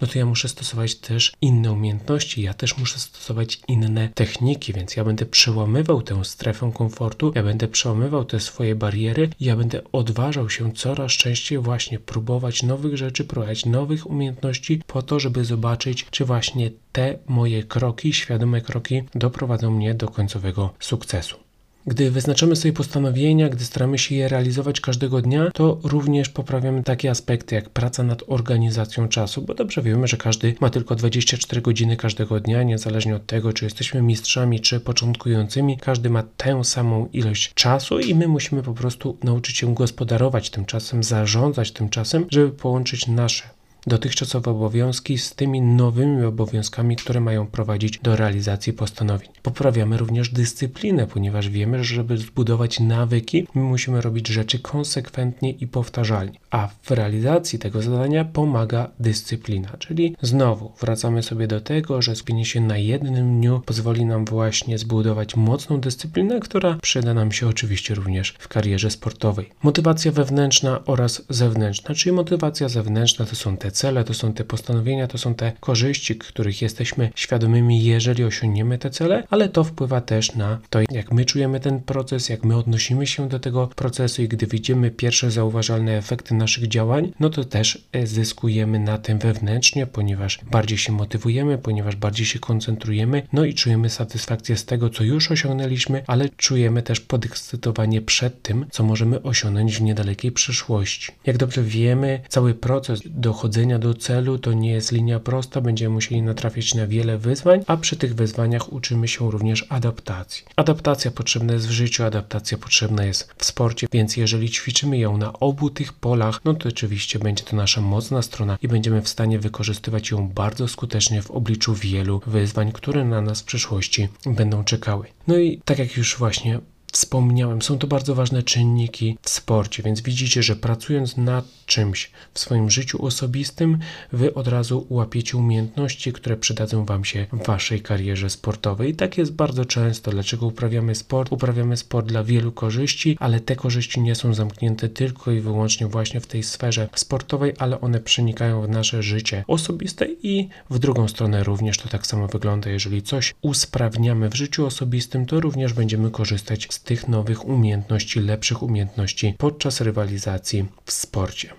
no 0.00 0.06
to 0.06 0.18
ja 0.18 0.26
muszę 0.26 0.48
stosować 0.48 0.94
też 0.94 1.32
inne 1.40 1.72
umiejętności, 1.72 2.42
ja 2.42 2.54
też 2.54 2.78
muszę 2.78 2.98
stosować 2.98 3.60
inne 3.68 4.08
techniki, 4.14 4.72
więc 4.72 4.96
ja 4.96 5.04
będę 5.04 5.26
przełamywał 5.26 6.02
tę 6.02 6.24
strefę 6.24 6.72
komfortu, 6.74 7.32
ja 7.34 7.42
będę 7.42 7.68
przełamywał 7.68 8.24
te 8.24 8.40
swoje 8.40 8.74
bariery, 8.74 9.30
ja 9.40 9.56
będę 9.56 9.82
odważał 9.92 10.50
się 10.50 10.72
coraz 10.72 11.12
częściej 11.12 11.58
właśnie 11.58 11.98
próbować 11.98 12.62
nowych 12.62 12.96
rzeczy, 12.96 13.24
próbować 13.24 13.66
nowych 13.66 14.10
umiejętności 14.10 14.82
po 14.86 15.02
to, 15.02 15.20
żeby 15.20 15.44
zobaczyć, 15.44 16.06
czy 16.10 16.24
właśnie 16.24 16.70
te 16.92 17.18
moje 17.26 17.62
kroki, 17.62 18.12
świadome 18.12 18.60
kroki 18.60 19.02
doprowadzą 19.14 19.70
mnie 19.70 19.94
do 19.94 20.08
końcowego 20.08 20.74
sukcesu. 20.80 21.47
Gdy 21.88 22.10
wyznaczamy 22.10 22.56
sobie 22.56 22.72
postanowienia, 22.72 23.48
gdy 23.48 23.64
staramy 23.64 23.98
się 23.98 24.14
je 24.14 24.28
realizować 24.28 24.80
każdego 24.80 25.22
dnia, 25.22 25.50
to 25.54 25.78
również 25.82 26.28
poprawiamy 26.28 26.82
takie 26.82 27.10
aspekty 27.10 27.54
jak 27.54 27.70
praca 27.70 28.02
nad 28.02 28.22
organizacją 28.26 29.08
czasu, 29.08 29.42
bo 29.42 29.54
dobrze 29.54 29.82
wiemy, 29.82 30.06
że 30.06 30.16
każdy 30.16 30.54
ma 30.60 30.70
tylko 30.70 30.94
24 30.94 31.62
godziny 31.62 31.96
każdego 31.96 32.40
dnia, 32.40 32.62
niezależnie 32.62 33.16
od 33.16 33.26
tego, 33.26 33.52
czy 33.52 33.64
jesteśmy 33.64 34.02
mistrzami, 34.02 34.60
czy 34.60 34.80
początkującymi, 34.80 35.78
każdy 35.78 36.10
ma 36.10 36.22
tę 36.36 36.64
samą 36.64 37.08
ilość 37.12 37.54
czasu 37.54 37.98
i 37.98 38.14
my 38.14 38.28
musimy 38.28 38.62
po 38.62 38.74
prostu 38.74 39.18
nauczyć 39.22 39.56
się 39.56 39.74
gospodarować 39.74 40.50
tym 40.50 40.64
czasem, 40.64 41.02
zarządzać 41.02 41.72
tym 41.72 41.88
czasem, 41.88 42.26
żeby 42.30 42.50
połączyć 42.50 43.06
nasze 43.06 43.57
dotychczasowe 43.86 44.50
obowiązki 44.50 45.18
z 45.18 45.34
tymi 45.34 45.62
nowymi 45.62 46.24
obowiązkami, 46.24 46.96
które 46.96 47.20
mają 47.20 47.46
prowadzić 47.46 47.98
do 47.98 48.16
realizacji 48.16 48.72
postanowień. 48.72 49.30
Poprawiamy 49.42 49.96
również 49.96 50.28
dyscyplinę, 50.30 51.06
ponieważ 51.06 51.48
wiemy, 51.48 51.84
że 51.84 51.94
żeby 51.94 52.18
zbudować 52.18 52.80
nawyki, 52.80 53.46
my 53.54 53.62
musimy 53.62 54.00
robić 54.00 54.28
rzeczy 54.28 54.58
konsekwentnie 54.58 55.50
i 55.50 55.66
powtarzalnie. 55.66 56.38
A 56.50 56.68
w 56.82 56.90
realizacji 56.90 57.58
tego 57.58 57.82
zadania 57.82 58.24
pomaga 58.24 58.90
dyscyplina, 59.00 59.68
czyli 59.78 60.16
znowu 60.22 60.72
wracamy 60.80 61.22
sobie 61.22 61.46
do 61.46 61.60
tego, 61.60 62.02
że 62.02 62.16
skupienie 62.16 62.44
się 62.44 62.60
na 62.60 62.78
jednym 62.78 63.40
dniu 63.40 63.62
pozwoli 63.66 64.04
nam 64.04 64.24
właśnie 64.24 64.78
zbudować 64.78 65.36
mocną 65.36 65.80
dyscyplinę, 65.80 66.40
która 66.40 66.78
przyda 66.82 67.14
nam 67.14 67.32
się 67.32 67.48
oczywiście 67.48 67.94
również 67.94 68.34
w 68.38 68.48
karierze 68.48 68.90
sportowej. 68.90 69.50
Motywacja 69.62 70.12
wewnętrzna 70.12 70.84
oraz 70.84 71.22
zewnętrzna, 71.28 71.94
czyli 71.94 72.12
motywacja 72.12 72.68
zewnętrzna 72.68 73.26
to 73.26 73.36
są 73.36 73.56
te 73.56 73.67
cele, 73.70 74.04
to 74.04 74.14
są 74.14 74.32
te 74.32 74.44
postanowienia, 74.44 75.06
to 75.06 75.18
są 75.18 75.34
te 75.34 75.52
korzyści, 75.60 76.16
których 76.16 76.62
jesteśmy 76.62 77.10
świadomymi, 77.14 77.84
jeżeli 77.84 78.24
osiągniemy 78.24 78.78
te 78.78 78.90
cele, 78.90 79.24
ale 79.30 79.48
to 79.48 79.64
wpływa 79.64 80.00
też 80.00 80.34
na 80.34 80.58
to, 80.70 80.78
jak 80.90 81.12
my 81.12 81.24
czujemy 81.24 81.60
ten 81.60 81.80
proces, 81.80 82.28
jak 82.28 82.44
my 82.44 82.56
odnosimy 82.56 83.06
się 83.06 83.28
do 83.28 83.38
tego 83.38 83.66
procesu 83.66 84.22
i 84.22 84.28
gdy 84.28 84.46
widzimy 84.46 84.90
pierwsze 84.90 85.30
zauważalne 85.30 85.96
efekty 85.96 86.34
naszych 86.34 86.68
działań, 86.68 87.12
no 87.20 87.30
to 87.30 87.44
też 87.44 87.88
e, 87.92 88.06
zyskujemy 88.06 88.78
na 88.78 88.98
tym 88.98 89.18
wewnętrznie, 89.18 89.86
ponieważ 89.86 90.40
bardziej 90.50 90.78
się 90.78 90.92
motywujemy, 90.92 91.58
ponieważ 91.58 91.96
bardziej 91.96 92.26
się 92.26 92.38
koncentrujemy, 92.38 93.22
no 93.32 93.44
i 93.44 93.54
czujemy 93.54 93.90
satysfakcję 93.90 94.56
z 94.56 94.64
tego, 94.64 94.90
co 94.90 95.04
już 95.04 95.30
osiągnęliśmy, 95.30 96.02
ale 96.06 96.28
czujemy 96.28 96.82
też 96.82 97.00
podekscytowanie 97.00 98.02
przed 98.02 98.42
tym, 98.42 98.66
co 98.70 98.84
możemy 98.84 99.22
osiągnąć 99.22 99.76
w 99.76 99.82
niedalekiej 99.82 100.32
przyszłości. 100.32 101.12
Jak 101.26 101.36
dobrze 101.36 101.62
wiemy, 101.62 102.20
cały 102.28 102.54
proces 102.54 103.00
dochodzenia 103.06 103.57
do 103.78 103.94
celu 103.94 104.38
to 104.38 104.52
nie 104.52 104.70
jest 104.70 104.92
linia 104.92 105.20
prosta, 105.20 105.60
będziemy 105.60 105.94
musieli 105.94 106.22
natrafiać 106.22 106.74
na 106.74 106.86
wiele 106.86 107.18
wyzwań, 107.18 107.64
a 107.66 107.76
przy 107.76 107.96
tych 107.96 108.14
wyzwaniach 108.14 108.72
uczymy 108.72 109.08
się 109.08 109.30
również 109.30 109.66
adaptacji. 109.68 110.44
Adaptacja 110.56 111.10
potrzebna 111.10 111.52
jest 111.52 111.68
w 111.68 111.70
życiu, 111.70 112.04
adaptacja 112.04 112.58
potrzebna 112.58 113.04
jest 113.04 113.34
w 113.38 113.44
sporcie, 113.44 113.86
więc 113.92 114.16
jeżeli 114.16 114.50
ćwiczymy 114.50 114.98
ją 114.98 115.16
na 115.16 115.32
obu 115.32 115.70
tych 115.70 115.92
polach, 115.92 116.40
no 116.44 116.54
to 116.54 116.68
oczywiście 116.68 117.18
będzie 117.18 117.44
to 117.44 117.56
nasza 117.56 117.80
mocna 117.80 118.22
strona 118.22 118.58
i 118.62 118.68
będziemy 118.68 119.02
w 119.02 119.08
stanie 119.08 119.38
wykorzystywać 119.38 120.10
ją 120.10 120.28
bardzo 120.28 120.68
skutecznie 120.68 121.22
w 121.22 121.30
obliczu 121.30 121.74
wielu 121.74 122.20
wyzwań, 122.26 122.72
które 122.72 123.04
na 123.04 123.20
nas 123.20 123.40
w 123.40 123.44
przyszłości 123.44 124.08
będą 124.26 124.64
czekały. 124.64 125.06
No 125.26 125.38
i 125.38 125.60
tak 125.64 125.78
jak 125.78 125.96
już 125.96 126.16
właśnie 126.16 126.60
wspomniałem, 126.92 127.62
są 127.62 127.78
to 127.78 127.86
bardzo 127.86 128.14
ważne 128.14 128.42
czynniki 128.42 129.18
w 129.22 129.30
sporcie, 129.30 129.82
więc 129.82 130.00
widzicie, 130.00 130.42
że 130.42 130.56
pracując 130.56 131.16
nad 131.16 131.44
czymś 131.66 132.10
w 132.34 132.38
swoim 132.38 132.70
życiu 132.70 133.04
osobistym, 133.04 133.78
wy 134.12 134.34
od 134.34 134.48
razu 134.48 134.86
łapiecie 134.90 135.36
umiejętności, 135.36 136.12
które 136.12 136.36
przydadzą 136.36 136.84
wam 136.84 137.04
się 137.04 137.26
w 137.32 137.46
waszej 137.46 137.80
karierze 137.80 138.30
sportowej. 138.30 138.90
I 138.90 138.94
tak 138.94 139.18
jest 139.18 139.32
bardzo 139.32 139.64
często. 139.64 140.10
Dlaczego 140.10 140.46
uprawiamy 140.46 140.94
sport? 140.94 141.32
Uprawiamy 141.32 141.76
sport 141.76 142.06
dla 142.06 142.24
wielu 142.24 142.52
korzyści, 142.52 143.16
ale 143.20 143.40
te 143.40 143.56
korzyści 143.56 144.00
nie 144.00 144.14
są 144.14 144.34
zamknięte 144.34 144.88
tylko 144.88 145.32
i 145.32 145.40
wyłącznie 145.40 145.86
właśnie 145.86 146.20
w 146.20 146.26
tej 146.26 146.42
sferze 146.42 146.88
sportowej, 146.94 147.52
ale 147.58 147.80
one 147.80 148.00
przenikają 148.00 148.62
w 148.62 148.68
nasze 148.68 149.02
życie 149.02 149.44
osobiste 149.46 150.06
i 150.22 150.48
w 150.70 150.78
drugą 150.78 151.08
stronę 151.08 151.44
również 151.44 151.78
to 151.78 151.88
tak 151.88 152.06
samo 152.06 152.28
wygląda. 152.28 152.70
Jeżeli 152.70 153.02
coś 153.02 153.34
usprawniamy 153.42 154.30
w 154.30 154.34
życiu 154.34 154.66
osobistym, 154.66 155.26
to 155.26 155.40
również 155.40 155.72
będziemy 155.72 156.10
korzystać 156.10 156.66
z 156.78 156.82
tych 156.82 157.08
nowych 157.08 157.44
umiejętności, 157.44 158.20
lepszych 158.20 158.62
umiejętności 158.62 159.34
podczas 159.38 159.80
rywalizacji 159.80 160.64
w 160.84 160.92
sporcie. 160.92 161.52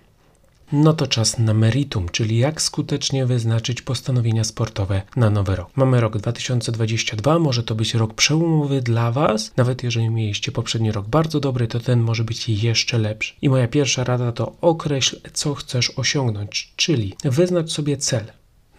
No 0.71 0.93
to 0.93 1.07
czas 1.07 1.39
na 1.39 1.53
meritum, 1.53 2.09
czyli 2.09 2.37
jak 2.37 2.61
skutecznie 2.61 3.25
wyznaczyć 3.25 3.81
postanowienia 3.81 4.43
sportowe 4.43 5.01
na 5.15 5.29
nowy 5.29 5.55
rok. 5.55 5.69
Mamy 5.75 6.01
rok 6.01 6.17
2022, 6.17 7.39
może 7.39 7.63
to 7.63 7.75
być 7.75 7.93
rok 7.93 8.13
przełomowy 8.13 8.81
dla 8.81 9.11
Was. 9.11 9.51
Nawet 9.57 9.83
jeżeli 9.83 10.09
mieliście 10.09 10.51
poprzedni 10.51 10.91
rok 10.91 11.07
bardzo 11.07 11.39
dobry, 11.39 11.67
to 11.67 11.79
ten 11.79 11.99
może 11.99 12.23
być 12.23 12.49
jeszcze 12.49 12.97
lepszy. 12.97 13.33
I 13.41 13.49
moja 13.49 13.67
pierwsza 13.67 14.03
rada 14.03 14.31
to 14.31 14.55
określ, 14.61 15.19
co 15.33 15.55
chcesz 15.55 15.91
osiągnąć, 15.95 16.73
czyli 16.75 17.13
wyznacz 17.23 17.71
sobie 17.71 17.97
cel. 17.97 18.23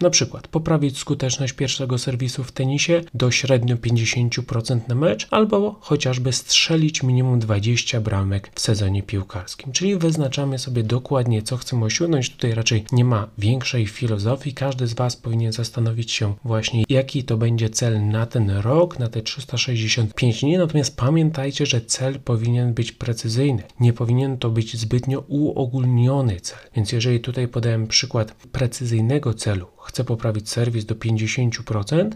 Na 0.01 0.09
przykład 0.09 0.47
poprawić 0.47 0.97
skuteczność 0.97 1.53
pierwszego 1.53 1.97
serwisu 1.97 2.43
w 2.43 2.51
tenisie 2.51 3.01
do 3.13 3.31
średnio 3.31 3.75
50% 3.75 4.79
na 4.87 4.95
mecz, 4.95 5.27
albo 5.31 5.75
chociażby 5.81 6.33
strzelić 6.33 7.03
minimum 7.03 7.39
20 7.39 8.01
bramek 8.01 8.51
w 8.55 8.59
sezonie 8.59 9.03
piłkarskim. 9.03 9.71
Czyli 9.71 9.95
wyznaczamy 9.95 10.59
sobie 10.59 10.83
dokładnie, 10.83 11.41
co 11.41 11.57
chcemy 11.57 11.85
osiągnąć. 11.85 12.29
Tutaj 12.29 12.53
raczej 12.53 12.85
nie 12.91 13.05
ma 13.05 13.27
większej 13.37 13.87
filozofii. 13.87 14.53
Każdy 14.53 14.87
z 14.87 14.93
Was 14.93 15.15
powinien 15.15 15.51
zastanowić 15.51 16.11
się 16.11 16.33
właśnie, 16.45 16.83
jaki 16.89 17.23
to 17.23 17.37
będzie 17.37 17.69
cel 17.69 18.07
na 18.07 18.25
ten 18.25 18.49
rok, 18.49 18.99
na 18.99 19.07
te 19.07 19.21
365 19.21 20.41
dni. 20.41 20.57
Natomiast 20.57 20.97
pamiętajcie, 20.97 21.65
że 21.65 21.81
cel 21.81 22.19
powinien 22.19 22.73
być 22.73 22.91
precyzyjny. 22.91 23.63
Nie 23.79 23.93
powinien 23.93 24.37
to 24.37 24.49
być 24.49 24.77
zbytnio 24.77 25.23
uogólniony 25.27 26.39
cel. 26.39 26.59
Więc 26.75 26.91
jeżeli 26.91 27.19
tutaj 27.19 27.47
podałem 27.47 27.87
przykład 27.87 28.33
precyzyjnego 28.33 29.33
celu, 29.33 29.67
chce 29.83 30.03
poprawić 30.03 30.49
serwis 30.49 30.85
do 30.85 30.95
50%, 30.95 32.09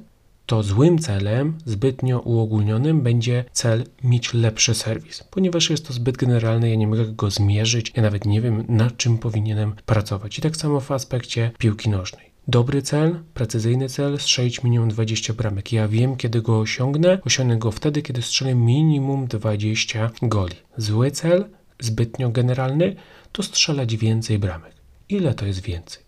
to 0.45 0.63
złym 0.63 0.99
celem, 0.99 1.57
zbytnio 1.65 2.19
uogólnionym, 2.19 3.01
będzie 3.01 3.45
cel 3.51 3.83
mieć 4.03 4.33
lepszy 4.33 4.75
serwis. 4.75 5.23
Ponieważ 5.23 5.69
jest 5.69 5.87
to 5.87 5.93
zbyt 5.93 6.17
generalne, 6.17 6.69
ja 6.69 6.75
nie 6.75 6.87
mogę 6.87 7.05
go 7.05 7.31
zmierzyć, 7.31 7.91
ja 7.95 8.01
nawet 8.01 8.25
nie 8.25 8.41
wiem, 8.41 8.65
nad 8.67 8.97
czym 8.97 9.17
powinienem 9.17 9.75
pracować. 9.85 10.39
I 10.39 10.41
tak 10.41 10.55
samo 10.55 10.79
w 10.79 10.91
aspekcie 10.91 11.51
piłki 11.57 11.89
nożnej. 11.89 12.35
Dobry 12.47 12.81
cel, 12.81 13.19
precyzyjny 13.33 13.89
cel, 13.89 14.19
strzelić 14.19 14.63
minimum 14.63 14.89
20 14.89 15.33
bramek. 15.33 15.71
Ja 15.73 15.87
wiem, 15.87 16.15
kiedy 16.15 16.41
go 16.41 16.59
osiągnę. 16.59 17.19
Osiągnę 17.25 17.57
go 17.57 17.71
wtedy, 17.71 18.01
kiedy 18.01 18.21
strzelę 18.21 18.55
minimum 18.55 19.27
20 19.27 20.11
goli. 20.21 20.55
Zły 20.77 21.11
cel, 21.11 21.45
zbytnio 21.79 22.29
generalny, 22.29 22.95
to 23.31 23.43
strzelać 23.43 23.97
więcej 23.97 24.39
bramek. 24.39 24.73
Ile 25.09 25.33
to 25.33 25.45
jest 25.45 25.61
więcej? 25.61 26.04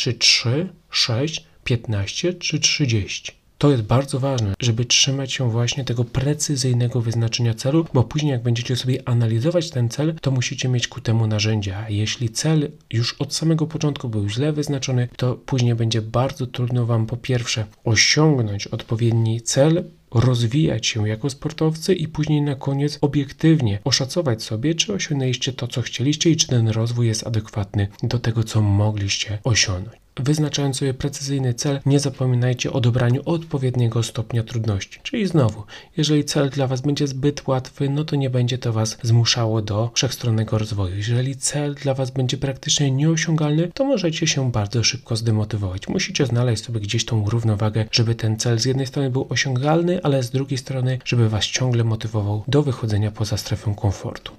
Czy 0.00 0.14
3, 0.14 0.68
6, 0.90 1.44
15 1.64 2.34
czy 2.34 2.60
30. 2.60 3.32
To 3.58 3.70
jest 3.70 3.82
bardzo 3.82 4.20
ważne, 4.20 4.54
żeby 4.60 4.84
trzymać 4.84 5.32
się 5.32 5.50
właśnie 5.50 5.84
tego 5.84 6.04
precyzyjnego 6.04 7.00
wyznaczenia 7.00 7.54
celu, 7.54 7.86
bo 7.94 8.04
później 8.04 8.32
jak 8.32 8.42
będziecie 8.42 8.76
sobie 8.76 9.08
analizować 9.08 9.70
ten 9.70 9.88
cel, 9.88 10.14
to 10.20 10.30
musicie 10.30 10.68
mieć 10.68 10.88
ku 10.88 11.00
temu 11.00 11.26
narzędzia. 11.26 11.88
Jeśli 11.88 12.28
cel 12.28 12.70
już 12.90 13.16
od 13.18 13.34
samego 13.34 13.66
początku 13.66 14.08
był 14.08 14.28
źle 14.28 14.52
wyznaczony, 14.52 15.08
to 15.16 15.34
później 15.34 15.74
będzie 15.74 16.02
bardzo 16.02 16.46
trudno 16.46 16.86
Wam 16.86 17.06
po 17.06 17.16
pierwsze 17.16 17.66
osiągnąć 17.84 18.66
odpowiedni 18.66 19.40
cel, 19.40 19.84
rozwijać 20.14 20.86
się 20.86 21.08
jako 21.08 21.30
sportowcy 21.30 21.94
i 21.94 22.08
później 22.08 22.42
na 22.42 22.54
koniec 22.54 22.98
obiektywnie 23.00 23.78
oszacować 23.84 24.42
sobie, 24.42 24.74
czy 24.74 24.92
osiągnęliście 24.92 25.52
to, 25.52 25.68
co 25.68 25.82
chcieliście 25.82 26.30
i 26.30 26.36
czy 26.36 26.46
ten 26.46 26.68
rozwój 26.68 27.06
jest 27.06 27.26
adekwatny 27.26 27.88
do 28.02 28.18
tego, 28.18 28.44
co 28.44 28.62
mogliście 28.62 29.38
osiągnąć. 29.44 30.09
Wyznaczając 30.16 30.76
sobie 30.76 30.94
precyzyjny 30.94 31.54
cel, 31.54 31.80
nie 31.86 32.00
zapominajcie 32.00 32.72
o 32.72 32.80
dobraniu 32.80 33.22
odpowiedniego 33.24 34.02
stopnia 34.02 34.42
trudności. 34.42 35.00
Czyli 35.02 35.26
znowu, 35.26 35.62
jeżeli 35.96 36.24
cel 36.24 36.50
dla 36.50 36.66
Was 36.66 36.80
będzie 36.80 37.06
zbyt 37.06 37.48
łatwy, 37.48 37.88
no 37.88 38.04
to 38.04 38.16
nie 38.16 38.30
będzie 38.30 38.58
to 38.58 38.72
Was 38.72 38.98
zmuszało 39.02 39.62
do 39.62 39.90
wszechstronnego 39.94 40.58
rozwoju. 40.58 40.96
Jeżeli 40.96 41.36
cel 41.36 41.74
dla 41.74 41.94
Was 41.94 42.10
będzie 42.10 42.36
praktycznie 42.36 42.90
nieosiągalny, 42.90 43.70
to 43.74 43.84
możecie 43.84 44.26
się 44.26 44.52
bardzo 44.52 44.84
szybko 44.84 45.16
zdemotywować. 45.16 45.88
Musicie 45.88 46.26
znaleźć 46.26 46.64
sobie 46.64 46.80
gdzieś 46.80 47.04
tą 47.04 47.30
równowagę, 47.30 47.84
żeby 47.90 48.14
ten 48.14 48.38
cel 48.38 48.58
z 48.58 48.64
jednej 48.64 48.86
strony 48.86 49.10
był 49.10 49.26
osiągalny, 49.28 50.02
ale 50.02 50.22
z 50.22 50.30
drugiej 50.30 50.58
strony, 50.58 50.98
żeby 51.04 51.28
Was 51.28 51.44
ciągle 51.44 51.84
motywował 51.84 52.44
do 52.48 52.62
wychodzenia 52.62 53.10
poza 53.10 53.36
strefę 53.36 53.74
komfortu. 53.76 54.32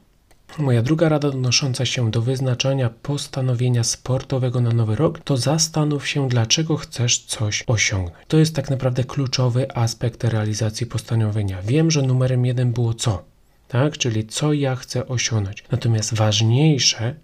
Moja 0.58 0.82
druga 0.82 1.10
rada 1.10 1.28
odnosząca 1.28 1.86
się 1.86 2.12
do 2.12 2.22
wyznaczania 2.22 2.90
postanowienia 2.90 3.84
sportowego 3.84 4.62
na 4.62 4.72
nowy 4.72 4.96
rok 4.96 5.20
to 5.20 5.38
zastanów 5.38 6.08
się, 6.08 6.28
dlaczego 6.30 6.78
chcesz 6.78 7.20
coś 7.20 7.64
osiągnąć. 7.68 8.26
To 8.28 8.38
jest 8.38 8.56
tak 8.56 8.70
naprawdę 8.70 9.04
kluczowy 9.04 9.76
aspekt 9.76 10.24
realizacji 10.24 10.86
postanowienia. 10.86 11.62
Wiem, 11.62 11.92
że 11.92 12.02
numerem 12.02 12.46
jeden 12.46 12.72
było 12.72 12.94
co, 12.94 13.24
tak? 13.68 13.98
Czyli 13.98 14.28
co 14.28 14.54
ja 14.54 14.76
chcę 14.76 15.08
osiągnąć. 15.08 15.64
Natomiast 15.72 16.14
ważniejsze 16.14 17.16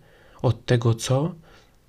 od 0.42 0.66
tego 0.66 0.96
co 0.96 1.36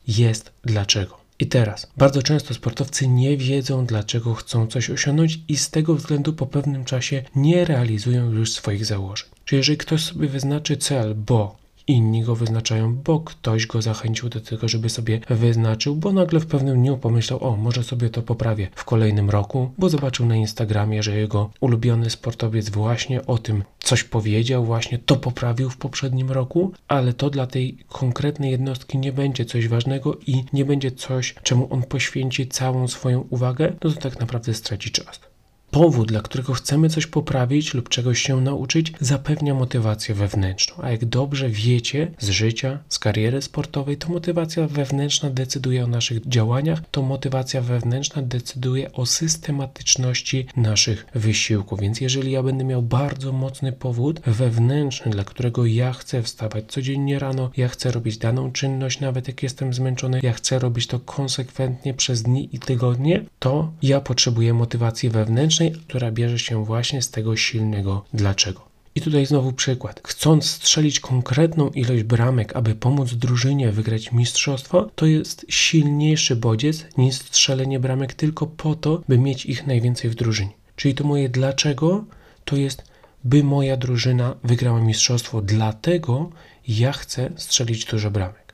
jest 0.08 0.52
dlaczego. 0.64 1.17
I 1.40 1.46
teraz, 1.46 1.86
bardzo 1.96 2.22
często 2.22 2.54
sportowcy 2.54 3.08
nie 3.08 3.36
wiedzą, 3.36 3.86
dlaczego 3.86 4.34
chcą 4.34 4.66
coś 4.66 4.90
osiągnąć, 4.90 5.40
i 5.48 5.56
z 5.56 5.70
tego 5.70 5.94
względu 5.94 6.32
po 6.32 6.46
pewnym 6.46 6.84
czasie 6.84 7.22
nie 7.36 7.64
realizują 7.64 8.30
już 8.30 8.52
swoich 8.52 8.84
założeń. 8.84 9.28
Czy 9.44 9.56
jeżeli 9.56 9.78
ktoś 9.78 10.04
sobie 10.04 10.28
wyznaczy 10.28 10.76
cel, 10.76 11.14
bo 11.14 11.56
inni 11.88 12.22
go 12.22 12.34
wyznaczają, 12.36 12.96
bo 12.96 13.20
ktoś 13.20 13.66
go 13.66 13.82
zachęcił 13.82 14.28
do 14.28 14.40
tego, 14.40 14.68
żeby 14.68 14.88
sobie 14.90 15.20
wyznaczył, 15.30 15.96
bo 15.96 16.12
nagle 16.12 16.40
w 16.40 16.46
pewnym 16.46 16.76
dniu 16.80 16.96
pomyślał, 16.96 17.44
o, 17.44 17.56
może 17.56 17.82
sobie 17.82 18.10
to 18.10 18.22
poprawię 18.22 18.68
w 18.74 18.84
kolejnym 18.84 19.30
roku, 19.30 19.70
bo 19.78 19.88
zobaczył 19.88 20.26
na 20.26 20.36
Instagramie, 20.36 21.02
że 21.02 21.16
jego 21.16 21.50
ulubiony 21.60 22.10
sportowiec 22.10 22.70
właśnie 22.70 23.26
o 23.26 23.38
tym 23.38 23.64
coś 23.78 24.04
powiedział, 24.04 24.64
właśnie 24.64 24.98
to 24.98 25.16
poprawił 25.16 25.70
w 25.70 25.76
poprzednim 25.76 26.30
roku, 26.30 26.72
ale 26.88 27.12
to 27.12 27.30
dla 27.30 27.46
tej 27.46 27.78
konkretnej 27.88 28.50
jednostki 28.50 28.98
nie 28.98 29.12
będzie 29.12 29.44
coś 29.44 29.68
ważnego 29.68 30.16
i 30.26 30.44
nie 30.52 30.64
będzie 30.64 30.90
coś, 30.90 31.34
czemu 31.42 31.68
on 31.70 31.82
poświęci 31.82 32.48
całą 32.48 32.88
swoją 32.88 33.20
uwagę, 33.30 33.72
no 33.84 33.90
to 33.90 34.00
tak 34.00 34.20
naprawdę 34.20 34.54
straci 34.54 34.90
czas. 34.90 35.27
Powód, 35.70 36.08
dla 36.08 36.20
którego 36.20 36.54
chcemy 36.54 36.88
coś 36.88 37.06
poprawić 37.06 37.74
lub 37.74 37.88
czegoś 37.88 38.22
się 38.22 38.40
nauczyć, 38.40 38.92
zapewnia 39.00 39.54
motywację 39.54 40.14
wewnętrzną. 40.14 40.74
A 40.82 40.90
jak 40.90 41.04
dobrze 41.04 41.48
wiecie 41.48 42.10
z 42.18 42.28
życia, 42.28 42.78
z 42.88 42.98
kariery 42.98 43.42
sportowej, 43.42 43.96
to 43.96 44.08
motywacja 44.08 44.66
wewnętrzna 44.66 45.30
decyduje 45.30 45.84
o 45.84 45.86
naszych 45.86 46.28
działaniach, 46.28 46.80
to 46.90 47.02
motywacja 47.02 47.60
wewnętrzna 47.60 48.22
decyduje 48.22 48.92
o 48.92 49.06
systematyczności 49.06 50.46
naszych 50.56 51.06
wysiłków. 51.14 51.80
Więc 51.80 52.00
jeżeli 52.00 52.32
ja 52.32 52.42
będę 52.42 52.64
miał 52.64 52.82
bardzo 52.82 53.32
mocny 53.32 53.72
powód 53.72 54.20
wewnętrzny, 54.26 55.10
dla 55.10 55.24
którego 55.24 55.66
ja 55.66 55.92
chcę 55.92 56.22
wstawać 56.22 56.64
codziennie 56.68 57.18
rano, 57.18 57.50
ja 57.56 57.68
chcę 57.68 57.90
robić 57.90 58.18
daną 58.18 58.52
czynność, 58.52 59.00
nawet 59.00 59.28
jak 59.28 59.42
jestem 59.42 59.74
zmęczony, 59.74 60.20
ja 60.22 60.32
chcę 60.32 60.58
robić 60.58 60.86
to 60.86 61.00
konsekwentnie 61.00 61.94
przez 61.94 62.22
dni 62.22 62.48
i 62.52 62.58
tygodnie, 62.58 63.24
to 63.38 63.72
ja 63.82 64.00
potrzebuję 64.00 64.54
motywacji 64.54 65.10
wewnętrznej 65.10 65.57
która 65.86 66.10
bierze 66.12 66.38
się 66.38 66.64
właśnie 66.64 67.02
z 67.02 67.10
tego 67.10 67.36
silnego 67.36 68.04
dlaczego. 68.14 68.68
I 68.94 69.00
tutaj 69.00 69.26
znowu 69.26 69.52
przykład. 69.52 70.00
Chcąc 70.06 70.50
strzelić 70.50 71.00
konkretną 71.00 71.70
ilość 71.70 72.02
bramek, 72.02 72.56
aby 72.56 72.74
pomóc 72.74 73.14
drużynie 73.14 73.72
wygrać 73.72 74.12
mistrzostwo, 74.12 74.90
to 74.94 75.06
jest 75.06 75.46
silniejszy 75.48 76.36
bodziec 76.36 76.86
niż 76.96 77.14
strzelenie 77.14 77.80
bramek 77.80 78.14
tylko 78.14 78.46
po 78.46 78.74
to, 78.74 79.02
by 79.08 79.18
mieć 79.18 79.46
ich 79.46 79.66
najwięcej 79.66 80.10
w 80.10 80.14
drużynie. 80.14 80.52
Czyli 80.76 80.94
to 80.94 81.04
moje 81.04 81.28
dlaczego 81.28 82.04
to 82.44 82.56
jest, 82.56 82.82
by 83.24 83.44
moja 83.44 83.76
drużyna 83.76 84.34
wygrała 84.44 84.80
mistrzostwo, 84.80 85.42
dlatego 85.42 86.30
ja 86.68 86.92
chcę 86.92 87.30
strzelić 87.36 87.84
dużo 87.84 88.10
bramek. 88.10 88.47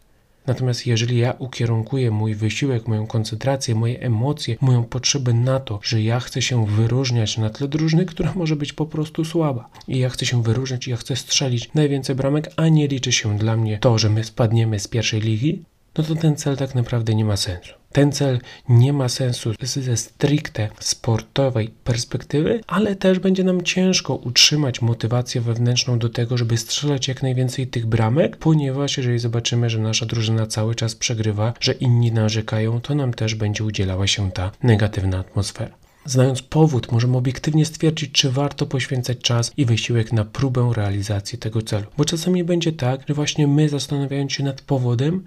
Natomiast 0.46 0.86
jeżeli 0.86 1.18
ja 1.18 1.34
ukierunkuję 1.38 2.10
mój 2.10 2.34
wysiłek, 2.34 2.88
moją 2.88 3.06
koncentrację, 3.06 3.74
moje 3.74 4.00
emocje, 4.00 4.56
moją 4.60 4.84
potrzebę 4.84 5.34
na 5.34 5.60
to, 5.60 5.80
że 5.82 6.02
ja 6.02 6.20
chcę 6.20 6.42
się 6.42 6.66
wyróżniać 6.66 7.38
na 7.38 7.50
tle 7.50 7.68
drużyny, 7.68 8.06
która 8.06 8.32
może 8.34 8.56
być 8.56 8.72
po 8.72 8.86
prostu 8.86 9.24
słaba 9.24 9.68
i 9.88 9.98
ja 9.98 10.08
chcę 10.08 10.26
się 10.26 10.42
wyróżniać 10.42 10.86
i 10.86 10.90
ja 10.90 10.96
chcę 10.96 11.16
strzelić 11.16 11.74
najwięcej 11.74 12.16
bramek, 12.16 12.52
a 12.56 12.68
nie 12.68 12.88
liczy 12.88 13.12
się 13.12 13.38
dla 13.38 13.56
mnie 13.56 13.78
to, 13.78 13.98
że 13.98 14.10
my 14.10 14.24
spadniemy 14.24 14.80
z 14.80 14.88
pierwszej 14.88 15.20
ligi, 15.20 15.62
no 15.98 16.04
to 16.04 16.14
ten 16.14 16.36
cel 16.36 16.56
tak 16.56 16.74
naprawdę 16.74 17.14
nie 17.14 17.24
ma 17.24 17.36
sensu. 17.36 17.72
Ten 17.92 18.12
cel 18.12 18.40
nie 18.68 18.92
ma 18.92 19.08
sensu 19.08 19.52
ze 19.62 19.96
stricte 19.96 20.68
sportowej 20.80 21.68
perspektywy, 21.84 22.60
ale 22.66 22.96
też 22.96 23.18
będzie 23.18 23.44
nam 23.44 23.62
ciężko 23.62 24.14
utrzymać 24.14 24.82
motywację 24.82 25.40
wewnętrzną 25.40 25.98
do 25.98 26.08
tego, 26.08 26.38
żeby 26.38 26.56
strzelać 26.56 27.08
jak 27.08 27.22
najwięcej 27.22 27.66
tych 27.66 27.86
bramek, 27.86 28.36
ponieważ 28.36 28.96
jeżeli 28.96 29.18
zobaczymy, 29.18 29.70
że 29.70 29.78
nasza 29.78 30.06
drużyna 30.06 30.46
cały 30.46 30.74
czas 30.74 30.94
przegrywa, 30.94 31.54
że 31.60 31.72
inni 31.72 32.12
narzekają, 32.12 32.80
to 32.80 32.94
nam 32.94 33.14
też 33.14 33.34
będzie 33.34 33.64
udzielała 33.64 34.06
się 34.06 34.30
ta 34.30 34.50
negatywna 34.62 35.18
atmosfera. 35.18 35.74
Znając 36.06 36.42
powód, 36.42 36.92
możemy 36.92 37.16
obiektywnie 37.16 37.64
stwierdzić, 37.64 38.12
czy 38.12 38.30
warto 38.30 38.66
poświęcać 38.66 39.18
czas 39.18 39.52
i 39.56 39.64
wysiłek 39.64 40.12
na 40.12 40.24
próbę 40.24 40.72
realizacji 40.76 41.38
tego 41.38 41.62
celu. 41.62 41.86
Bo 41.98 42.04
czasami 42.04 42.44
będzie 42.44 42.72
tak, 42.72 43.00
że 43.08 43.14
właśnie 43.14 43.46
my, 43.46 43.68
zastanawiając 43.68 44.32
się 44.32 44.44
nad 44.44 44.60
powodem, 44.60 45.24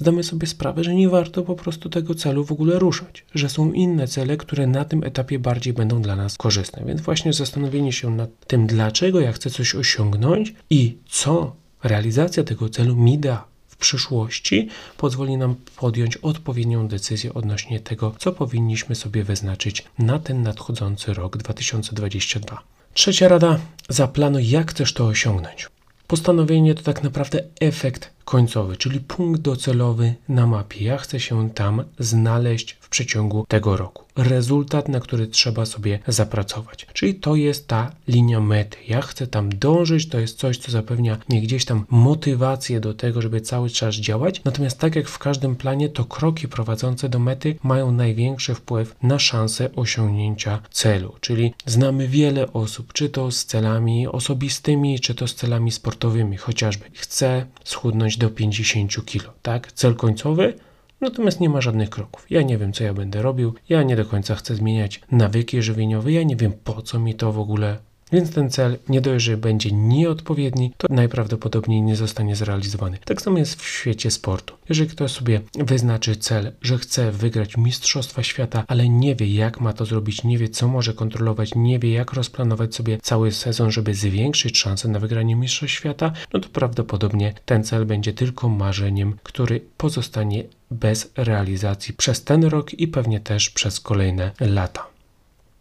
zdamy 0.00 0.22
sobie 0.22 0.46
sprawę, 0.46 0.84
że 0.84 0.94
nie 0.94 1.08
warto 1.08 1.42
po 1.42 1.54
prostu 1.54 1.88
tego 1.90 2.14
celu 2.14 2.44
w 2.44 2.52
ogóle 2.52 2.78
ruszać, 2.78 3.24
że 3.34 3.48
są 3.48 3.72
inne 3.72 4.08
cele, 4.08 4.36
które 4.36 4.66
na 4.66 4.84
tym 4.84 5.04
etapie 5.04 5.38
bardziej 5.38 5.72
będą 5.72 6.02
dla 6.02 6.16
nas 6.16 6.36
korzystne. 6.36 6.84
Więc 6.86 7.00
właśnie 7.00 7.32
zastanowienie 7.32 7.92
się 7.92 8.10
nad 8.10 8.30
tym, 8.46 8.66
dlaczego 8.66 9.20
ja 9.20 9.32
chcę 9.32 9.50
coś 9.50 9.74
osiągnąć 9.74 10.54
i 10.70 10.96
co 11.08 11.56
realizacja 11.84 12.44
tego 12.44 12.68
celu 12.68 12.96
mi 12.96 13.18
da 13.18 13.44
w 13.68 13.76
przyszłości, 13.76 14.68
pozwoli 14.96 15.36
nam 15.36 15.54
podjąć 15.76 16.16
odpowiednią 16.16 16.88
decyzję 16.88 17.34
odnośnie 17.34 17.80
tego, 17.80 18.14
co 18.18 18.32
powinniśmy 18.32 18.94
sobie 18.94 19.24
wyznaczyć 19.24 19.84
na 19.98 20.18
ten 20.18 20.42
nadchodzący 20.42 21.14
rok 21.14 21.36
2022. 21.36 22.62
Trzecia 22.94 23.28
rada: 23.28 23.60
zaplanuj, 23.88 24.48
jak 24.48 24.70
chcesz 24.70 24.94
to 24.94 25.06
osiągnąć. 25.06 25.68
Postanowienie 26.06 26.74
to 26.74 26.82
tak 26.82 27.02
naprawdę 27.02 27.42
efekt 27.60 28.10
końcowy, 28.30 28.76
czyli 28.76 29.00
punkt 29.00 29.40
docelowy 29.40 30.14
na 30.28 30.46
mapie. 30.46 30.84
Ja 30.84 30.98
chcę 30.98 31.20
się 31.20 31.50
tam 31.50 31.84
znaleźć 31.98 32.76
w 32.80 32.88
przeciągu 32.88 33.44
tego 33.48 33.76
roku. 33.76 34.04
Rezultat, 34.16 34.88
na 34.88 35.00
który 35.00 35.26
trzeba 35.26 35.66
sobie 35.66 35.98
zapracować. 36.08 36.86
Czyli 36.92 37.14
to 37.14 37.36
jest 37.36 37.68
ta 37.68 37.92
linia 38.08 38.40
mety. 38.40 38.76
Ja 38.88 39.02
chcę 39.02 39.26
tam 39.26 39.48
dążyć, 39.58 40.08
to 40.08 40.18
jest 40.18 40.38
coś, 40.38 40.58
co 40.58 40.72
zapewnia 40.72 41.18
mi 41.28 41.42
gdzieś 41.42 41.64
tam 41.64 41.84
motywację 41.90 42.80
do 42.80 42.94
tego, 42.94 43.22
żeby 43.22 43.40
cały 43.40 43.70
czas 43.70 43.94
działać. 43.94 44.44
Natomiast 44.44 44.78
tak 44.78 44.96
jak 44.96 45.08
w 45.08 45.18
każdym 45.18 45.56
planie, 45.56 45.88
to 45.88 46.04
kroki 46.04 46.48
prowadzące 46.48 47.08
do 47.08 47.18
mety 47.18 47.56
mają 47.62 47.92
największy 47.92 48.54
wpływ 48.54 48.96
na 49.02 49.18
szansę 49.18 49.70
osiągnięcia 49.76 50.62
celu. 50.70 51.14
Czyli 51.20 51.54
znamy 51.66 52.08
wiele 52.08 52.52
osób, 52.52 52.92
czy 52.92 53.08
to 53.08 53.30
z 53.30 53.44
celami 53.44 54.08
osobistymi, 54.08 55.00
czy 55.00 55.14
to 55.14 55.28
z 55.28 55.34
celami 55.34 55.70
sportowymi, 55.70 56.36
chociażby. 56.36 56.84
Chcę 56.94 57.46
schudnąć 57.64 58.19
do 58.20 58.30
50 58.30 59.04
kg, 59.04 59.32
tak? 59.42 59.72
Cel 59.72 59.94
końcowy, 59.94 60.54
natomiast 61.00 61.40
nie 61.40 61.48
ma 61.48 61.60
żadnych 61.60 61.90
kroków. 61.90 62.26
Ja 62.30 62.42
nie 62.42 62.58
wiem, 62.58 62.72
co 62.72 62.84
ja 62.84 62.94
będę 62.94 63.22
robił, 63.22 63.54
ja 63.68 63.82
nie 63.82 63.96
do 63.96 64.04
końca 64.04 64.34
chcę 64.34 64.54
zmieniać 64.54 65.00
nawyki 65.10 65.62
żywieniowe, 65.62 66.12
ja 66.12 66.22
nie 66.22 66.36
wiem, 66.36 66.52
po 66.64 66.82
co 66.82 66.98
mi 66.98 67.14
to 67.14 67.32
w 67.32 67.38
ogóle 67.38 67.78
więc 68.12 68.34
ten 68.34 68.50
cel 68.50 68.78
nie 68.88 69.00
dość, 69.00 69.24
że 69.24 69.36
będzie 69.36 69.72
nieodpowiedni, 69.72 70.72
to 70.76 70.86
najprawdopodobniej 70.90 71.82
nie 71.82 71.96
zostanie 71.96 72.36
zrealizowany. 72.36 72.98
Tak 73.04 73.22
samo 73.22 73.38
jest 73.38 73.62
w 73.62 73.68
świecie 73.68 74.10
sportu. 74.10 74.54
Jeżeli 74.68 74.90
ktoś 74.90 75.10
sobie 75.10 75.40
wyznaczy 75.54 76.16
cel, 76.16 76.52
że 76.62 76.78
chce 76.78 77.12
wygrać 77.12 77.56
Mistrzostwa 77.56 78.22
Świata, 78.22 78.64
ale 78.68 78.88
nie 78.88 79.16
wie 79.16 79.34
jak 79.34 79.60
ma 79.60 79.72
to 79.72 79.84
zrobić, 79.84 80.24
nie 80.24 80.38
wie 80.38 80.48
co 80.48 80.68
może 80.68 80.94
kontrolować, 80.94 81.54
nie 81.54 81.78
wie 81.78 81.92
jak 81.92 82.12
rozplanować 82.12 82.74
sobie 82.74 82.98
cały 83.02 83.32
sezon, 83.32 83.70
żeby 83.70 83.94
zwiększyć 83.94 84.58
szanse 84.58 84.88
na 84.88 84.98
wygranie 84.98 85.36
Mistrzostw 85.36 85.76
Świata, 85.76 86.12
no 86.32 86.40
to 86.40 86.48
prawdopodobnie 86.48 87.34
ten 87.44 87.64
cel 87.64 87.86
będzie 87.86 88.12
tylko 88.12 88.48
marzeniem, 88.48 89.16
który 89.22 89.60
pozostanie 89.76 90.44
bez 90.70 91.12
realizacji 91.16 91.94
przez 91.94 92.24
ten 92.24 92.44
rok 92.44 92.74
i 92.74 92.88
pewnie 92.88 93.20
też 93.20 93.50
przez 93.50 93.80
kolejne 93.80 94.30
lata. 94.40 94.89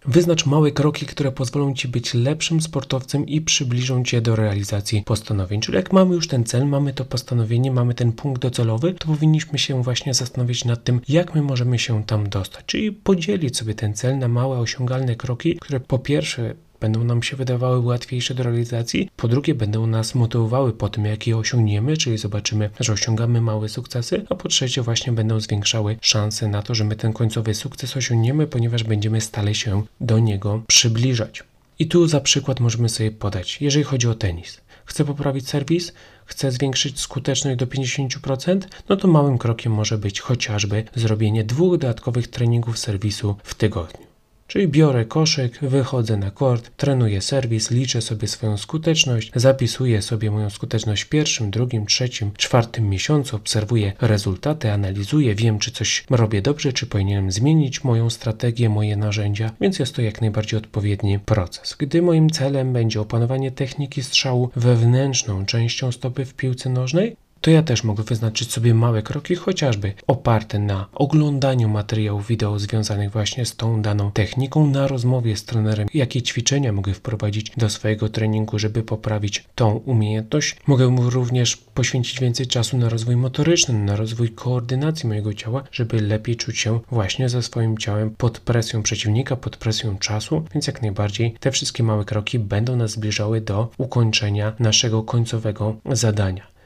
Wyznacz 0.09 0.45
małe 0.45 0.71
kroki, 0.71 1.05
które 1.05 1.31
pozwolą 1.31 1.73
Ci 1.73 1.87
być 1.87 2.13
lepszym 2.13 2.61
sportowcem 2.61 3.27
i 3.27 3.41
przybliżą 3.41 4.03
Cię 4.03 4.21
do 4.21 4.35
realizacji 4.35 5.03
postanowień. 5.03 5.61
Czyli 5.61 5.75
jak 5.75 5.93
mamy 5.93 6.15
już 6.15 6.27
ten 6.27 6.43
cel, 6.43 6.67
mamy 6.67 6.93
to 6.93 7.05
postanowienie, 7.05 7.71
mamy 7.71 7.93
ten 7.93 8.11
punkt 8.11 8.41
docelowy, 8.41 8.93
to 8.93 9.07
powinniśmy 9.07 9.59
się 9.59 9.83
właśnie 9.83 10.13
zastanowić 10.13 10.65
nad 10.65 10.83
tym, 10.83 11.01
jak 11.09 11.35
my 11.35 11.41
możemy 11.41 11.79
się 11.79 12.03
tam 12.03 12.29
dostać. 12.29 12.65
Czyli 12.65 12.91
podzielić 12.91 13.57
sobie 13.57 13.75
ten 13.75 13.93
cel 13.93 14.17
na 14.17 14.27
małe, 14.27 14.59
osiągalne 14.59 15.15
kroki, 15.15 15.55
które 15.55 15.79
po 15.79 15.99
pierwsze 15.99 16.55
będą 16.79 17.03
nam 17.03 17.23
się 17.23 17.37
wydawały 17.37 17.79
łatwiejsze 17.79 18.33
do 18.33 18.43
realizacji, 18.43 19.09
po 19.17 19.27
drugie 19.27 19.55
będą 19.55 19.87
nas 19.87 20.15
motywowały 20.15 20.73
po 20.73 20.89
tym, 20.89 21.05
jak 21.05 21.27
je 21.27 21.37
osiągniemy, 21.37 21.97
czyli 21.97 22.17
zobaczymy, 22.17 22.69
że 22.79 22.93
osiągamy 22.93 23.41
małe 23.41 23.69
sukcesy, 23.69 24.25
a 24.29 24.35
po 24.35 24.49
trzecie 24.49 24.81
właśnie 24.81 25.13
będą 25.13 25.39
zwiększały 25.39 25.97
szanse 26.01 26.47
na 26.47 26.61
to, 26.61 26.75
że 26.75 26.83
my 26.83 26.95
ten 26.95 27.13
końcowy 27.13 27.53
sukces 27.53 27.97
osiągniemy, 27.97 28.47
ponieważ 28.47 28.83
będziemy 28.83 29.21
stale 29.21 29.55
się 29.55 29.83
do 30.01 30.19
niego 30.19 30.61
przybliżać. 30.67 31.43
I 31.79 31.87
tu 31.87 32.07
za 32.07 32.21
przykład 32.21 32.59
możemy 32.59 32.89
sobie 32.89 33.11
podać, 33.11 33.61
jeżeli 33.61 33.83
chodzi 33.83 34.07
o 34.07 34.15
tenis. 34.15 34.61
Chcę 34.85 35.05
poprawić 35.05 35.49
serwis, 35.49 35.93
chcę 36.25 36.51
zwiększyć 36.51 36.99
skuteczność 36.99 37.59
do 37.59 37.65
50%, 37.65 38.59
no 38.89 38.95
to 38.95 39.07
małym 39.07 39.37
krokiem 39.37 39.73
może 39.73 39.97
być 39.97 40.19
chociażby 40.19 40.83
zrobienie 40.95 41.43
dwóch 41.43 41.77
dodatkowych 41.77 42.27
treningów 42.27 42.79
serwisu 42.79 43.35
w 43.43 43.55
tygodniu. 43.55 44.08
Czyli 44.49 44.67
biorę 44.67 45.05
koszyk, 45.05 45.59
wychodzę 45.61 46.17
na 46.17 46.31
kort, 46.31 46.71
trenuję 46.77 47.21
serwis, 47.21 47.71
liczę 47.71 48.01
sobie 48.01 48.27
swoją 48.27 48.57
skuteczność, 48.57 49.31
zapisuję 49.35 50.01
sobie 50.01 50.31
moją 50.31 50.49
skuteczność 50.49 51.01
w 51.01 51.09
pierwszym, 51.09 51.51
drugim, 51.51 51.85
trzecim, 51.85 52.31
czwartym 52.37 52.89
miesiącu, 52.89 53.35
obserwuję 53.35 53.93
rezultaty, 54.01 54.71
analizuję, 54.71 55.35
wiem 55.35 55.59
czy 55.59 55.71
coś 55.71 56.03
robię 56.09 56.41
dobrze, 56.41 56.73
czy 56.73 56.85
powinienem 56.85 57.31
zmienić 57.31 57.83
moją 57.83 58.09
strategię, 58.09 58.69
moje 58.69 58.97
narzędzia, 58.97 59.51
więc 59.61 59.79
jest 59.79 59.95
to 59.95 60.01
jak 60.01 60.21
najbardziej 60.21 60.57
odpowiedni 60.57 61.19
proces. 61.19 61.75
Gdy 61.79 62.01
moim 62.01 62.29
celem 62.29 62.73
będzie 62.73 63.01
opanowanie 63.01 63.51
techniki 63.51 64.03
strzału 64.03 64.49
wewnętrzną 64.55 65.45
częścią 65.45 65.91
stopy 65.91 66.25
w 66.25 66.33
piłce 66.33 66.69
nożnej, 66.69 67.15
to 67.41 67.51
ja 67.51 67.63
też 67.63 67.83
mogę 67.83 68.03
wyznaczyć 68.03 68.51
sobie 68.51 68.73
małe 68.73 69.01
kroki, 69.01 69.35
chociażby 69.35 69.93
oparte 70.07 70.59
na 70.59 70.87
oglądaniu 70.93 71.69
materiałów 71.69 72.27
wideo 72.27 72.59
związanych 72.59 73.11
właśnie 73.11 73.45
z 73.45 73.55
tą 73.55 73.81
daną 73.81 74.11
techniką, 74.11 74.67
na 74.67 74.87
rozmowie 74.87 75.37
z 75.37 75.45
trenerem, 75.45 75.87
jakie 75.93 76.21
ćwiczenia 76.21 76.73
mogę 76.73 76.93
wprowadzić 76.93 77.51
do 77.57 77.69
swojego 77.69 78.09
treningu, 78.09 78.59
żeby 78.59 78.83
poprawić 78.83 79.45
tą 79.55 79.71
umiejętność. 79.71 80.55
Mogę 80.67 80.95
również 81.09 81.57
poświęcić 81.57 82.19
więcej 82.19 82.47
czasu 82.47 82.77
na 82.77 82.89
rozwój 82.89 83.15
motoryczny, 83.15 83.73
na 83.73 83.95
rozwój 83.95 84.29
koordynacji 84.29 85.09
mojego 85.09 85.33
ciała, 85.33 85.63
żeby 85.71 86.01
lepiej 86.01 86.35
czuć 86.35 86.59
się 86.59 86.79
właśnie 86.91 87.29
ze 87.29 87.41
swoim 87.43 87.77
ciałem 87.77 88.09
pod 88.09 88.39
presją 88.39 88.83
przeciwnika, 88.83 89.35
pod 89.35 89.57
presją 89.57 89.97
czasu, 89.97 90.43
więc 90.53 90.67
jak 90.67 90.81
najbardziej 90.81 91.35
te 91.39 91.51
wszystkie 91.51 91.83
małe 91.83 92.05
kroki 92.05 92.39
będą 92.39 92.75
nas 92.75 92.91
zbliżały 92.91 93.41
do 93.41 93.69
ukończenia 93.77 94.53
naszego 94.59 95.03
końcowego 95.03 95.75
zadania. 95.85 96.58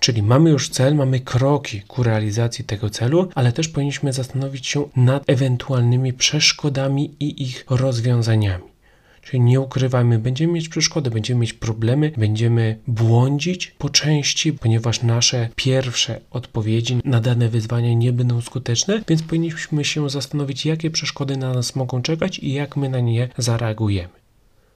Czyli 0.00 0.22
mamy 0.22 0.50
już 0.50 0.68
cel, 0.68 0.94
mamy 0.94 1.20
kroki 1.20 1.80
ku 1.80 2.02
realizacji 2.02 2.64
tego 2.64 2.90
celu, 2.90 3.28
ale 3.34 3.52
też 3.52 3.68
powinniśmy 3.68 4.12
zastanowić 4.12 4.66
się 4.66 4.88
nad 4.96 5.30
ewentualnymi 5.30 6.12
przeszkodami 6.12 7.14
i 7.20 7.42
ich 7.42 7.64
rozwiązaniami. 7.70 8.76
Czyli 9.22 9.40
nie 9.40 9.60
ukrywajmy, 9.60 10.18
będziemy 10.18 10.52
mieć 10.52 10.68
przeszkody, 10.68 11.10
będziemy 11.10 11.40
mieć 11.40 11.52
problemy, 11.52 12.12
będziemy 12.16 12.78
błądzić 12.86 13.74
po 13.78 13.88
części, 13.88 14.52
ponieważ 14.52 15.02
nasze 15.02 15.48
pierwsze 15.56 16.20
odpowiedzi 16.30 16.98
na 17.04 17.20
dane 17.20 17.48
wyzwania 17.48 17.94
nie 17.94 18.12
będą 18.12 18.40
skuteczne, 18.40 19.02
więc 19.08 19.22
powinniśmy 19.22 19.84
się 19.84 20.10
zastanowić, 20.10 20.66
jakie 20.66 20.90
przeszkody 20.90 21.36
na 21.36 21.54
nas 21.54 21.76
mogą 21.76 22.02
czekać 22.02 22.38
i 22.38 22.52
jak 22.52 22.76
my 22.76 22.88
na 22.88 23.00
nie 23.00 23.28
zareagujemy. 23.38 24.15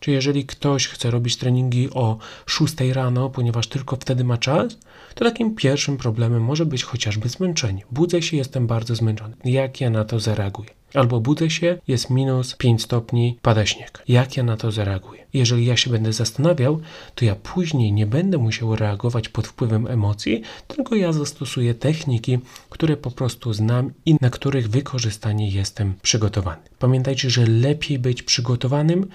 Czy 0.01 0.11
jeżeli 0.11 0.47
ktoś 0.47 0.89
chce 0.89 1.11
robić 1.11 1.37
treningi 1.37 1.91
o 1.91 2.19
6 2.47 2.75
rano, 2.93 3.31
ponieważ 3.31 3.67
tylko 3.67 3.97
wtedy 3.97 4.25
ma 4.25 4.39
czas, 4.39 4.79
to 5.15 5.25
takim 5.25 5.55
pierwszym 5.55 5.97
problemem 5.97 6.43
może 6.43 6.67
być 6.67 6.83
chociażby 6.83 7.29
zmęczenie. 7.29 7.83
Budzę 7.91 8.23
się, 8.23 8.37
jestem 8.37 8.67
bardzo 8.67 8.95
zmęczony. 8.95 9.37
Jak 9.45 9.81
ja 9.81 9.91
na 9.91 10.05
to 10.05 10.21
zareaguję? 10.21 10.71
Albo 10.95 11.21
budzę 11.21 11.51
się, 11.51 11.79
jest 11.89 12.11
minus 12.11 12.55
5 12.57 12.83
stopni, 12.83 13.39
pada 13.43 13.67
śnieg. 13.67 14.03
Jak 14.09 14.37
ja 14.37 14.43
na 14.43 14.57
to 14.57 14.73
zareaguję? 14.73 15.27
Jeżeli 15.35 15.67
ja 15.67 15.77
się 15.77 15.91
będę 15.91 16.13
zastanawiał, 16.13 16.81
to 17.15 17.25
ja 17.25 17.35
później 17.35 17.93
nie 17.93 18.07
będę 18.07 18.39
musiał 18.39 18.77
reagować 18.77 19.29
pod 19.29 19.47
wpływem 19.47 19.87
emocji, 19.87 20.43
tylko 20.67 20.95
ja 20.95 21.13
zastosuję 21.13 21.75
techniki, 21.75 22.39
które 22.71 22.97
po 22.97 23.11
prostu 23.11 23.53
znam 23.53 23.93
i 24.07 24.17
na 24.21 24.31
których 24.31 24.71
wykorzystanie 24.71 25.51
jestem 25.51 25.95
przygotowany. 26.03 26.63
Pamiętajcie, 26.79 27.31
że 27.31 27.47
lepiej 27.47 27.99
być 27.99 28.23
przygotowanym 28.23 29.07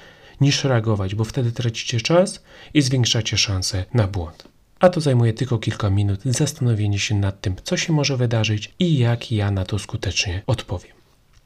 niż 0.41 0.63
reagować, 0.63 1.15
bo 1.15 1.23
wtedy 1.23 1.51
tracicie 1.51 2.01
czas 2.01 2.43
i 2.73 2.81
zwiększacie 2.81 3.37
szanse 3.37 3.85
na 3.93 4.07
błąd. 4.07 4.47
A 4.79 4.89
to 4.89 5.01
zajmuje 5.01 5.33
tylko 5.33 5.57
kilka 5.57 5.89
minut 5.89 6.19
zastanowienie 6.25 6.99
się 6.99 7.15
nad 7.15 7.41
tym, 7.41 7.55
co 7.63 7.77
się 7.77 7.93
może 7.93 8.17
wydarzyć 8.17 8.73
i 8.79 8.97
jak 8.97 9.31
ja 9.31 9.51
na 9.51 9.65
to 9.65 9.79
skutecznie 9.79 10.41
odpowiem. 10.47 11.04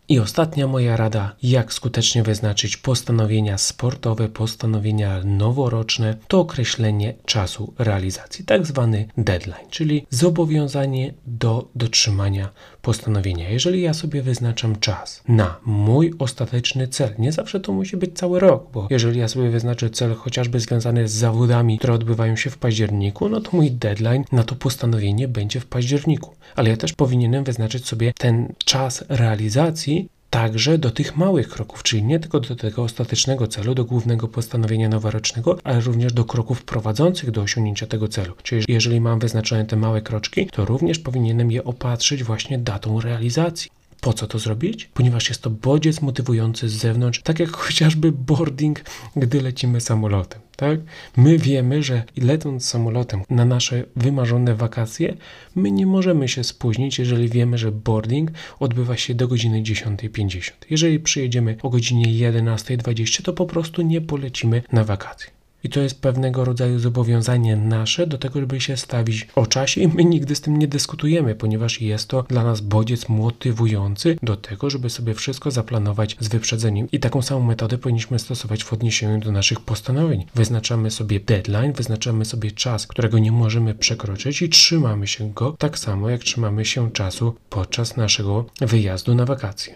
I 0.09 0.19
ostatnia 0.19 0.67
moja 0.67 0.97
rada, 0.97 1.35
jak 1.43 1.73
skutecznie 1.73 2.23
wyznaczyć 2.23 2.77
postanowienia 2.77 3.57
sportowe, 3.57 4.29
postanowienia 4.29 5.21
noworoczne, 5.25 6.17
to 6.27 6.39
określenie 6.39 7.13
czasu 7.25 7.73
realizacji, 7.77 8.45
tak 8.45 8.65
zwany 8.65 9.07
deadline, 9.17 9.69
czyli 9.69 10.05
zobowiązanie 10.09 11.13
do 11.27 11.67
dotrzymania 11.75 12.49
postanowienia. 12.81 13.49
Jeżeli 13.49 13.81
ja 13.81 13.93
sobie 13.93 14.21
wyznaczam 14.21 14.79
czas 14.79 15.23
na 15.27 15.57
mój 15.65 16.13
ostateczny 16.19 16.87
cel, 16.87 17.09
nie 17.19 17.31
zawsze 17.31 17.59
to 17.59 17.73
musi 17.73 17.97
być 17.97 18.17
cały 18.17 18.39
rok, 18.39 18.71
bo 18.73 18.87
jeżeli 18.89 19.19
ja 19.19 19.27
sobie 19.27 19.49
wyznaczę 19.49 19.89
cel 19.89 20.15
chociażby 20.15 20.59
związany 20.59 21.07
z 21.07 21.11
zawodami, 21.11 21.77
które 21.77 21.93
odbywają 21.93 22.35
się 22.35 22.49
w 22.49 22.57
październiku, 22.57 23.29
no 23.29 23.41
to 23.41 23.49
mój 23.53 23.71
deadline 23.71 24.23
na 24.31 24.43
to 24.43 24.55
postanowienie 24.55 25.27
będzie 25.27 25.59
w 25.59 25.65
październiku. 25.65 26.35
Ale 26.55 26.69
ja 26.69 26.77
też 26.77 26.93
powinienem 26.93 27.43
wyznaczyć 27.43 27.85
sobie 27.85 28.13
ten 28.17 28.53
czas 28.65 29.03
realizacji 29.09 29.98
także 30.29 30.77
do 30.77 30.91
tych 30.91 31.17
małych 31.17 31.49
kroków, 31.49 31.83
czyli 31.83 32.03
nie 32.03 32.19
tylko 32.19 32.39
do 32.39 32.55
tego 32.55 32.83
ostatecznego 32.83 33.47
celu, 33.47 33.75
do 33.75 33.85
głównego 33.85 34.27
postanowienia 34.27 34.89
noworocznego, 34.89 35.57
ale 35.63 35.81
również 35.81 36.13
do 36.13 36.25
kroków 36.25 36.63
prowadzących 36.63 37.31
do 37.31 37.41
osiągnięcia 37.41 37.87
tego 37.87 38.07
celu. 38.07 38.33
Czyli 38.43 38.65
jeżeli 38.67 39.01
mam 39.01 39.19
wyznaczone 39.19 39.65
te 39.65 39.75
małe 39.75 40.01
kroczki, 40.01 40.47
to 40.47 40.65
również 40.65 40.99
powinienem 40.99 41.51
je 41.51 41.63
opatrzyć 41.63 42.23
właśnie 42.23 42.57
datą 42.57 43.01
realizacji. 43.01 43.78
Po 44.01 44.13
co 44.13 44.27
to 44.27 44.39
zrobić? 44.39 44.89
Ponieważ 44.93 45.29
jest 45.29 45.41
to 45.41 45.49
bodziec 45.49 46.01
motywujący 46.01 46.69
z 46.69 46.73
zewnątrz, 46.73 47.21
tak 47.21 47.39
jak 47.39 47.49
chociażby 47.65 48.11
boarding, 48.11 48.81
gdy 49.15 49.41
lecimy 49.41 49.81
samolotem. 49.81 50.41
Tak? 50.55 50.79
My 51.17 51.37
wiemy, 51.37 51.83
że 51.83 52.03
lecąc 52.17 52.65
samolotem 52.65 53.21
na 53.29 53.45
nasze 53.45 53.83
wymarzone 53.95 54.55
wakacje, 54.55 55.17
my 55.55 55.71
nie 55.71 55.85
możemy 55.85 56.27
się 56.27 56.43
spóźnić, 56.43 56.99
jeżeli 56.99 57.29
wiemy, 57.29 57.57
że 57.57 57.71
boarding 57.71 58.31
odbywa 58.59 58.97
się 58.97 59.15
do 59.15 59.27
godziny 59.27 59.61
10.50. 59.61 60.51
Jeżeli 60.69 60.99
przyjedziemy 60.99 61.57
o 61.63 61.69
godzinie 61.69 62.31
11.20, 62.31 63.21
to 63.21 63.33
po 63.33 63.45
prostu 63.45 63.81
nie 63.81 64.01
polecimy 64.01 64.63
na 64.71 64.83
wakacje. 64.83 65.38
I 65.63 65.69
to 65.69 65.79
jest 65.79 66.01
pewnego 66.01 66.45
rodzaju 66.45 66.79
zobowiązanie 66.79 67.55
nasze 67.55 68.07
do 68.07 68.17
tego, 68.17 68.39
żeby 68.39 68.61
się 68.61 68.77
stawić 68.77 69.27
o 69.35 69.45
czasie 69.45 69.81
i 69.81 69.87
my 69.87 70.05
nigdy 70.05 70.35
z 70.35 70.41
tym 70.41 70.57
nie 70.57 70.67
dyskutujemy, 70.67 71.35
ponieważ 71.35 71.81
jest 71.81 72.07
to 72.07 72.23
dla 72.23 72.43
nas 72.43 72.61
bodziec 72.61 73.09
motywujący 73.09 74.17
do 74.23 74.37
tego, 74.37 74.69
żeby 74.69 74.89
sobie 74.89 75.13
wszystko 75.13 75.51
zaplanować 75.51 76.17
z 76.19 76.27
wyprzedzeniem. 76.27 76.87
I 76.91 76.99
taką 76.99 77.21
samą 77.21 77.43
metodę 77.43 77.77
powinniśmy 77.77 78.19
stosować 78.19 78.63
w 78.63 78.73
odniesieniu 78.73 79.19
do 79.19 79.31
naszych 79.31 79.59
postanowień. 79.59 80.25
Wyznaczamy 80.35 80.91
sobie 80.91 81.19
deadline, 81.19 81.73
wyznaczamy 81.73 82.25
sobie 82.25 82.51
czas, 82.51 82.87
którego 82.87 83.19
nie 83.19 83.31
możemy 83.31 83.75
przekroczyć 83.75 84.41
i 84.41 84.49
trzymamy 84.49 85.07
się 85.07 85.33
go 85.33 85.55
tak 85.59 85.79
samo, 85.79 86.09
jak 86.09 86.23
trzymamy 86.23 86.65
się 86.65 86.91
czasu 86.91 87.35
podczas 87.49 87.97
naszego 87.97 88.45
wyjazdu 88.61 89.15
na 89.15 89.25
wakacje. 89.25 89.75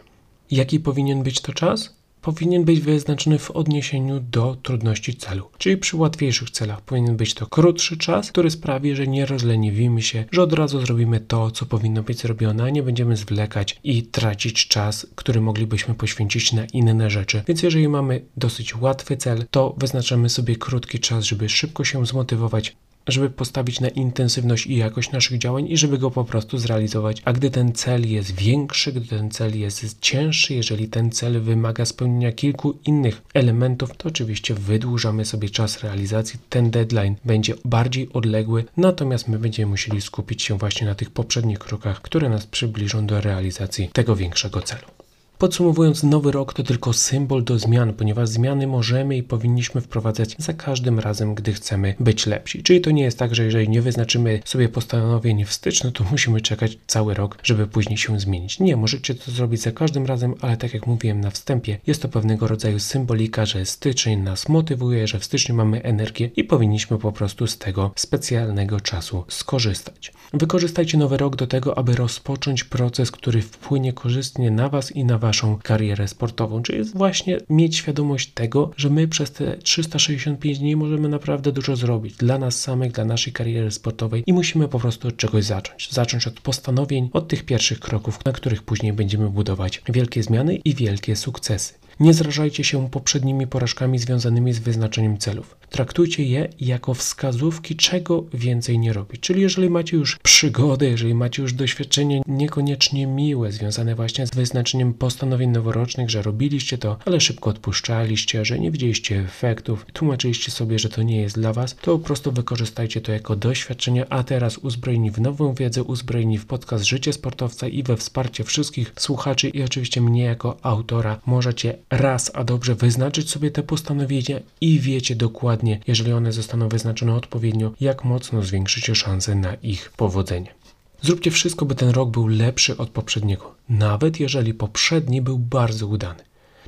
Jaki 0.51 0.79
powinien 0.79 1.23
być 1.23 1.41
to 1.41 1.53
czas? 1.53 1.95
Powinien 2.23 2.63
być 2.63 2.79
wyznaczony 2.79 3.39
w 3.39 3.51
odniesieniu 3.51 4.19
do 4.19 4.57
trudności 4.63 5.15
celu. 5.15 5.49
Czyli 5.57 5.77
przy 5.77 5.97
łatwiejszych 5.97 6.49
celach 6.49 6.81
powinien 6.81 7.17
być 7.17 7.33
to 7.33 7.47
krótszy 7.47 7.97
czas, 7.97 8.31
który 8.31 8.51
sprawi, 8.51 8.95
że 8.95 9.07
nie 9.07 9.25
rozleniwimy 9.25 10.01
się, 10.01 10.25
że 10.31 10.41
od 10.43 10.53
razu 10.53 10.85
zrobimy 10.85 11.19
to, 11.19 11.51
co 11.51 11.65
powinno 11.65 12.03
być 12.03 12.19
zrobione, 12.19 12.63
a 12.63 12.69
nie 12.69 12.83
będziemy 12.83 13.17
zwlekać 13.17 13.79
i 13.83 14.03
tracić 14.03 14.67
czas, 14.67 15.07
który 15.15 15.41
moglibyśmy 15.41 15.93
poświęcić 15.93 16.53
na 16.53 16.65
inne 16.65 17.09
rzeczy. 17.09 17.43
Więc 17.47 17.63
jeżeli 17.63 17.87
mamy 17.89 18.21
dosyć 18.37 18.75
łatwy 18.75 19.17
cel, 19.17 19.45
to 19.51 19.75
wyznaczamy 19.77 20.29
sobie 20.29 20.55
krótki 20.55 20.99
czas, 20.99 21.23
żeby 21.23 21.49
szybko 21.49 21.83
się 21.83 22.05
zmotywować, 22.05 22.75
żeby 23.07 23.29
postawić 23.29 23.79
na 23.79 23.87
intensywność 23.87 24.67
i 24.67 24.77
jakość 24.77 25.11
naszych 25.11 25.37
działań 25.37 25.67
i 25.69 25.77
żeby 25.77 25.97
go 25.97 26.11
po 26.11 26.25
prostu 26.25 26.57
zrealizować. 26.57 27.21
A 27.25 27.33
gdy 27.33 27.51
ten 27.51 27.73
cel 27.73 28.09
jest 28.09 28.31
większy, 28.31 28.93
gdy 28.93 29.07
ten 29.07 29.31
cel 29.31 29.59
jest 29.59 29.99
cięższy, 30.01 30.53
jeżeli 30.53 30.87
ten 30.87 31.11
cel 31.11 31.41
wymaga 31.41 31.85
spełnienia 31.85 32.31
kilku 32.31 32.77
innych 32.85 33.21
elementów, 33.33 33.97
to 33.97 34.09
oczywiście 34.09 34.53
wydłużamy 34.53 35.25
sobie 35.25 35.49
czas 35.49 35.83
realizacji. 35.83 36.39
Ten 36.49 36.71
deadline 36.71 37.15
będzie 37.25 37.53
bardziej 37.65 38.09
odległy, 38.13 38.65
natomiast 38.77 39.27
my 39.27 39.39
będziemy 39.39 39.69
musieli 39.69 40.01
skupić 40.01 40.41
się 40.41 40.57
właśnie 40.57 40.87
na 40.87 40.95
tych 40.95 41.11
poprzednich 41.11 41.59
krokach, 41.59 42.01
które 42.01 42.29
nas 42.29 42.45
przybliżą 42.45 43.05
do 43.05 43.21
realizacji 43.21 43.89
tego 43.93 44.15
większego 44.15 44.61
celu. 44.61 45.02
Podsumowując, 45.43 46.03
nowy 46.03 46.31
rok 46.31 46.53
to 46.53 46.63
tylko 46.63 46.93
symbol 46.93 47.43
do 47.43 47.59
zmian, 47.59 47.93
ponieważ 47.93 48.29
zmiany 48.29 48.67
możemy 48.67 49.17
i 49.17 49.23
powinniśmy 49.23 49.81
wprowadzać 49.81 50.35
za 50.37 50.53
każdym 50.53 50.99
razem, 50.99 51.35
gdy 51.35 51.53
chcemy 51.53 51.95
być 51.99 52.25
lepsi. 52.25 52.63
Czyli 52.63 52.81
to 52.81 52.91
nie 52.91 53.03
jest 53.03 53.19
tak, 53.19 53.35
że 53.35 53.43
jeżeli 53.43 53.69
nie 53.69 53.81
wyznaczymy 53.81 54.39
sobie 54.45 54.69
postanowień 54.69 55.45
w 55.45 55.53
styczniu, 55.53 55.91
to 55.91 56.03
musimy 56.11 56.41
czekać 56.41 56.77
cały 56.87 57.13
rok, 57.13 57.37
żeby 57.43 57.67
później 57.67 57.97
się 57.97 58.19
zmienić. 58.19 58.59
Nie, 58.59 58.77
możecie 58.77 59.15
to 59.15 59.31
zrobić 59.31 59.61
za 59.61 59.71
każdym 59.71 60.05
razem, 60.05 60.35
ale 60.41 60.57
tak 60.57 60.73
jak 60.73 60.87
mówiłem 60.87 61.21
na 61.21 61.29
wstępie, 61.29 61.77
jest 61.87 62.01
to 62.01 62.09
pewnego 62.09 62.47
rodzaju 62.47 62.79
symbolika, 62.79 63.45
że 63.45 63.65
styczeń 63.65 64.19
nas 64.19 64.49
motywuje, 64.49 65.07
że 65.07 65.19
w 65.19 65.25
styczniu 65.25 65.55
mamy 65.55 65.83
energię 65.83 66.29
i 66.35 66.43
powinniśmy 66.43 66.97
po 66.97 67.11
prostu 67.11 67.47
z 67.47 67.57
tego 67.57 67.91
specjalnego 67.95 68.81
czasu 68.81 69.25
skorzystać. 69.27 70.13
Wykorzystajcie 70.33 70.97
nowy 70.97 71.17
rok 71.17 71.35
do 71.35 71.47
tego, 71.47 71.77
aby 71.77 71.95
rozpocząć 71.95 72.63
proces, 72.63 73.11
który 73.11 73.41
wpłynie 73.41 73.93
korzystnie 73.93 74.51
na 74.51 74.69
Was 74.69 74.91
i 74.91 75.05
na 75.05 75.17
Waszą 75.33 75.59
karierę 75.63 76.07
sportową. 76.07 76.61
Czyli 76.63 76.83
właśnie 76.83 77.37
mieć 77.49 77.75
świadomość 77.75 78.31
tego, 78.33 78.71
że 78.77 78.89
my 78.89 79.07
przez 79.07 79.31
te 79.31 79.57
365 79.57 80.59
dni 80.59 80.75
możemy 80.75 81.09
naprawdę 81.09 81.51
dużo 81.51 81.75
zrobić 81.75 82.15
dla 82.15 82.37
nas 82.37 82.61
samych, 82.61 82.91
dla 82.91 83.05
naszej 83.05 83.33
kariery 83.33 83.71
sportowej 83.71 84.23
i 84.27 84.33
musimy 84.33 84.67
po 84.67 84.79
prostu 84.79 85.07
od 85.07 85.17
czegoś 85.17 85.43
zacząć. 85.43 85.91
Zacząć 85.91 86.27
od 86.27 86.39
postanowień, 86.39 87.09
od 87.13 87.27
tych 87.27 87.45
pierwszych 87.45 87.79
kroków, 87.79 88.25
na 88.25 88.31
których 88.31 88.63
później 88.63 88.93
będziemy 88.93 89.29
budować 89.29 89.81
wielkie 89.89 90.23
zmiany 90.23 90.55
i 90.55 90.75
wielkie 90.75 91.15
sukcesy. 91.15 91.73
Nie 91.99 92.13
zrażajcie 92.13 92.63
się 92.63 92.89
poprzednimi 92.89 93.47
porażkami 93.47 93.99
związanymi 93.99 94.53
z 94.53 94.59
wyznaczeniem 94.59 95.17
celów. 95.17 95.55
Traktujcie 95.69 96.23
je 96.23 96.49
jako 96.59 96.93
wskazówki, 96.93 97.75
czego 97.75 98.25
więcej 98.33 98.79
nie 98.79 98.93
robić. 98.93 99.21
Czyli 99.21 99.41
jeżeli 99.41 99.69
macie 99.69 99.97
już 99.97 100.19
przygodę, 100.19 100.85
jeżeli 100.85 101.15
macie 101.15 101.41
już 101.41 101.53
doświadczenie 101.53 102.21
niekoniecznie 102.27 103.07
miłe, 103.07 103.51
związane 103.51 103.95
właśnie 103.95 104.27
z 104.27 104.35
wyznaczeniem 104.35 104.93
postanowień 104.93 105.49
noworocznych, 105.49 106.09
że 106.09 106.21
robiliście 106.21 106.77
to, 106.77 106.97
ale 107.05 107.21
szybko 107.21 107.49
odpuszczaliście, 107.49 108.45
że 108.45 108.59
nie 108.59 108.71
widzieliście 108.71 109.19
efektów, 109.19 109.85
tłumaczyliście 109.93 110.51
sobie, 110.51 110.79
że 110.79 110.89
to 110.89 111.03
nie 111.03 111.21
jest 111.21 111.35
dla 111.35 111.53
was, 111.53 111.75
to 111.75 111.97
po 111.97 112.05
prostu 112.05 112.31
wykorzystajcie 112.31 113.01
to 113.01 113.11
jako 113.11 113.35
doświadczenie, 113.35 114.05
a 114.09 114.23
teraz 114.23 114.57
uzbrojeni 114.57 115.11
w 115.11 115.21
nową 115.21 115.53
wiedzę, 115.53 115.83
uzbrojeni 115.83 116.37
w 116.37 116.45
podcast 116.45 116.83
Życie 116.85 117.13
Sportowca 117.13 117.67
i 117.67 117.83
we 117.83 117.97
wsparcie 117.97 118.43
wszystkich 118.43 118.93
słuchaczy 118.97 119.49
i 119.49 119.63
oczywiście 119.63 120.01
mnie 120.01 120.23
jako 120.23 120.57
autora, 120.61 121.21
możecie 121.25 121.82
raz 121.97 122.31
a 122.33 122.43
dobrze 122.43 122.75
wyznaczyć 122.75 123.29
sobie 123.29 123.51
te 123.51 123.63
postanowienia 123.63 124.39
i 124.61 124.79
wiecie 124.79 125.15
dokładnie, 125.15 125.79
jeżeli 125.87 126.13
one 126.13 126.31
zostaną 126.31 126.69
wyznaczone 126.69 127.15
odpowiednio, 127.15 127.71
jak 127.79 128.03
mocno 128.03 128.43
zwiększycie 128.43 128.95
szanse 128.95 129.35
na 129.35 129.53
ich 129.53 129.91
powodzenie. 129.97 130.53
Zróbcie 131.01 131.31
wszystko, 131.31 131.65
by 131.65 131.75
ten 131.75 131.89
rok 131.89 132.09
był 132.09 132.27
lepszy 132.27 132.77
od 132.77 132.89
poprzedniego, 132.89 133.55
nawet 133.69 134.19
jeżeli 134.19 134.53
poprzedni 134.53 135.21
był 135.21 135.39
bardzo 135.39 135.87
udany 135.87 136.23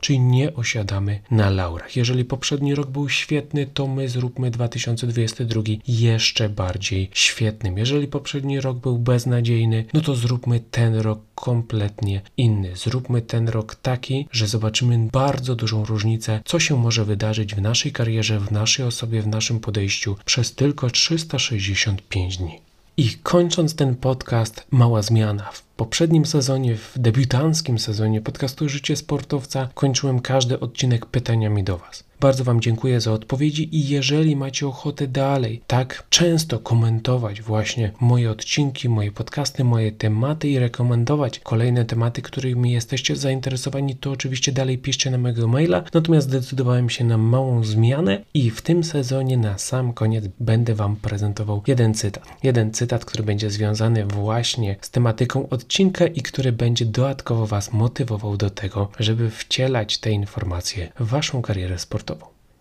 czyli 0.05 0.19
nie 0.19 0.53
osiadamy 0.53 1.19
na 1.31 1.49
laurach. 1.49 1.95
Jeżeli 1.95 2.25
poprzedni 2.25 2.75
rok 2.75 2.89
był 2.89 3.09
świetny, 3.09 3.67
to 3.73 3.87
my 3.87 4.09
zróbmy 4.09 4.51
2022 4.51 5.61
jeszcze 5.87 6.49
bardziej 6.49 7.09
świetnym. 7.13 7.77
Jeżeli 7.77 8.07
poprzedni 8.07 8.61
rok 8.61 8.77
był 8.77 8.97
beznadziejny, 8.97 9.85
no 9.93 10.01
to 10.01 10.15
zróbmy 10.15 10.59
ten 10.59 10.95
rok 10.95 11.19
kompletnie 11.35 12.21
inny. 12.37 12.75
Zróbmy 12.75 13.21
ten 13.21 13.49
rok 13.49 13.75
taki, 13.75 14.27
że 14.31 14.47
zobaczymy 14.47 15.07
bardzo 15.11 15.55
dużą 15.55 15.85
różnicę, 15.85 16.41
co 16.45 16.59
się 16.59 16.77
może 16.77 17.05
wydarzyć 17.05 17.55
w 17.55 17.61
naszej 17.61 17.91
karierze, 17.91 18.39
w 18.39 18.51
naszej 18.51 18.85
osobie, 18.85 19.21
w 19.21 19.27
naszym 19.27 19.59
podejściu 19.59 20.15
przez 20.25 20.55
tylko 20.55 20.89
365 20.89 22.37
dni. 22.37 22.59
I 22.97 23.09
kończąc 23.23 23.75
ten 23.75 23.95
podcast, 23.95 24.67
mała 24.71 25.01
zmiana. 25.01 25.49
Poprzednim 25.77 26.25
sezonie, 26.25 26.75
w 26.75 26.93
debiutanckim 26.95 27.79
sezonie 27.79 28.21
podcastu 28.21 28.69
Życie 28.69 28.95
Sportowca 28.95 29.69
kończyłem 29.73 30.19
każdy 30.19 30.59
odcinek 30.59 31.05
pytaniami 31.05 31.63
do 31.63 31.77
Was. 31.77 32.03
Bardzo 32.19 32.43
Wam 32.43 32.61
dziękuję 32.61 33.01
za 33.01 33.11
odpowiedzi 33.11 33.75
i 33.75 33.87
jeżeli 33.87 34.35
macie 34.35 34.67
ochotę 34.67 35.07
dalej 35.07 35.61
tak 35.67 36.03
często 36.09 36.59
komentować 36.59 37.41
właśnie 37.41 37.91
moje 37.99 38.31
odcinki, 38.31 38.89
moje 38.89 39.11
podcasty, 39.11 39.63
moje 39.63 39.91
tematy 39.91 40.47
i 40.49 40.59
rekomendować 40.59 41.39
kolejne 41.39 41.85
tematy, 41.85 42.21
którymi 42.21 42.71
jesteście 42.71 43.15
zainteresowani, 43.15 43.95
to 43.95 44.11
oczywiście 44.11 44.51
dalej 44.51 44.77
piszcie 44.77 45.11
na 45.11 45.17
mojego 45.17 45.47
maila. 45.47 45.83
Natomiast 45.93 46.27
zdecydowałem 46.27 46.89
się 46.89 47.03
na 47.03 47.17
małą 47.17 47.63
zmianę 47.63 48.21
i 48.33 48.51
w 48.51 48.61
tym 48.61 48.83
sezonie 48.83 49.37
na 49.37 49.57
sam 49.57 49.93
koniec 49.93 50.25
będę 50.39 50.75
Wam 50.75 50.95
prezentował 50.95 51.61
jeden 51.67 51.93
cytat. 51.93 52.23
Jeden 52.43 52.73
cytat, 52.73 53.05
który 53.05 53.23
będzie 53.23 53.49
związany 53.49 54.05
właśnie 54.05 54.75
z 54.81 54.89
tematyką 54.89 55.49
odcinka 55.49 56.07
i 56.07 56.21
który 56.21 56.51
będzie 56.51 56.85
dodatkowo 56.85 57.45
Was 57.45 57.73
motywował 57.73 58.37
do 58.37 58.49
tego, 58.49 58.89
żeby 58.99 59.29
wcielać 59.29 59.97
te 59.97 60.11
informacje 60.11 60.91
w 60.99 61.07
Waszą 61.07 61.41
karierę 61.41 61.79
sportową. 61.79 62.04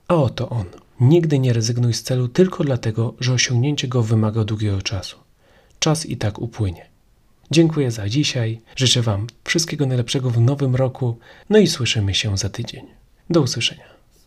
A 0.08 0.14
oto 0.14 0.48
on. 0.48 0.64
Nigdy 1.00 1.38
nie 1.38 1.52
rezygnuj 1.52 1.94
z 1.94 2.02
celu 2.02 2.28
tylko 2.28 2.64
dlatego, 2.64 3.14
że 3.20 3.32
osiągnięcie 3.32 3.88
go 3.88 4.02
wymaga 4.02 4.44
długiego 4.44 4.82
czasu. 4.82 5.16
Czas 5.78 6.06
i 6.06 6.16
tak 6.16 6.38
upłynie. 6.38 6.86
Dziękuję 7.50 7.90
za 7.90 8.08
dzisiaj. 8.08 8.60
Życzę 8.76 9.02
Wam 9.02 9.26
wszystkiego 9.44 9.86
najlepszego 9.86 10.30
w 10.30 10.40
nowym 10.40 10.76
roku. 10.76 11.18
No 11.50 11.58
i 11.58 11.66
słyszymy 11.66 12.14
się 12.14 12.38
za 12.38 12.48
tydzień. 12.48 12.86
Do 13.30 13.40
usłyszenia. 13.40 13.93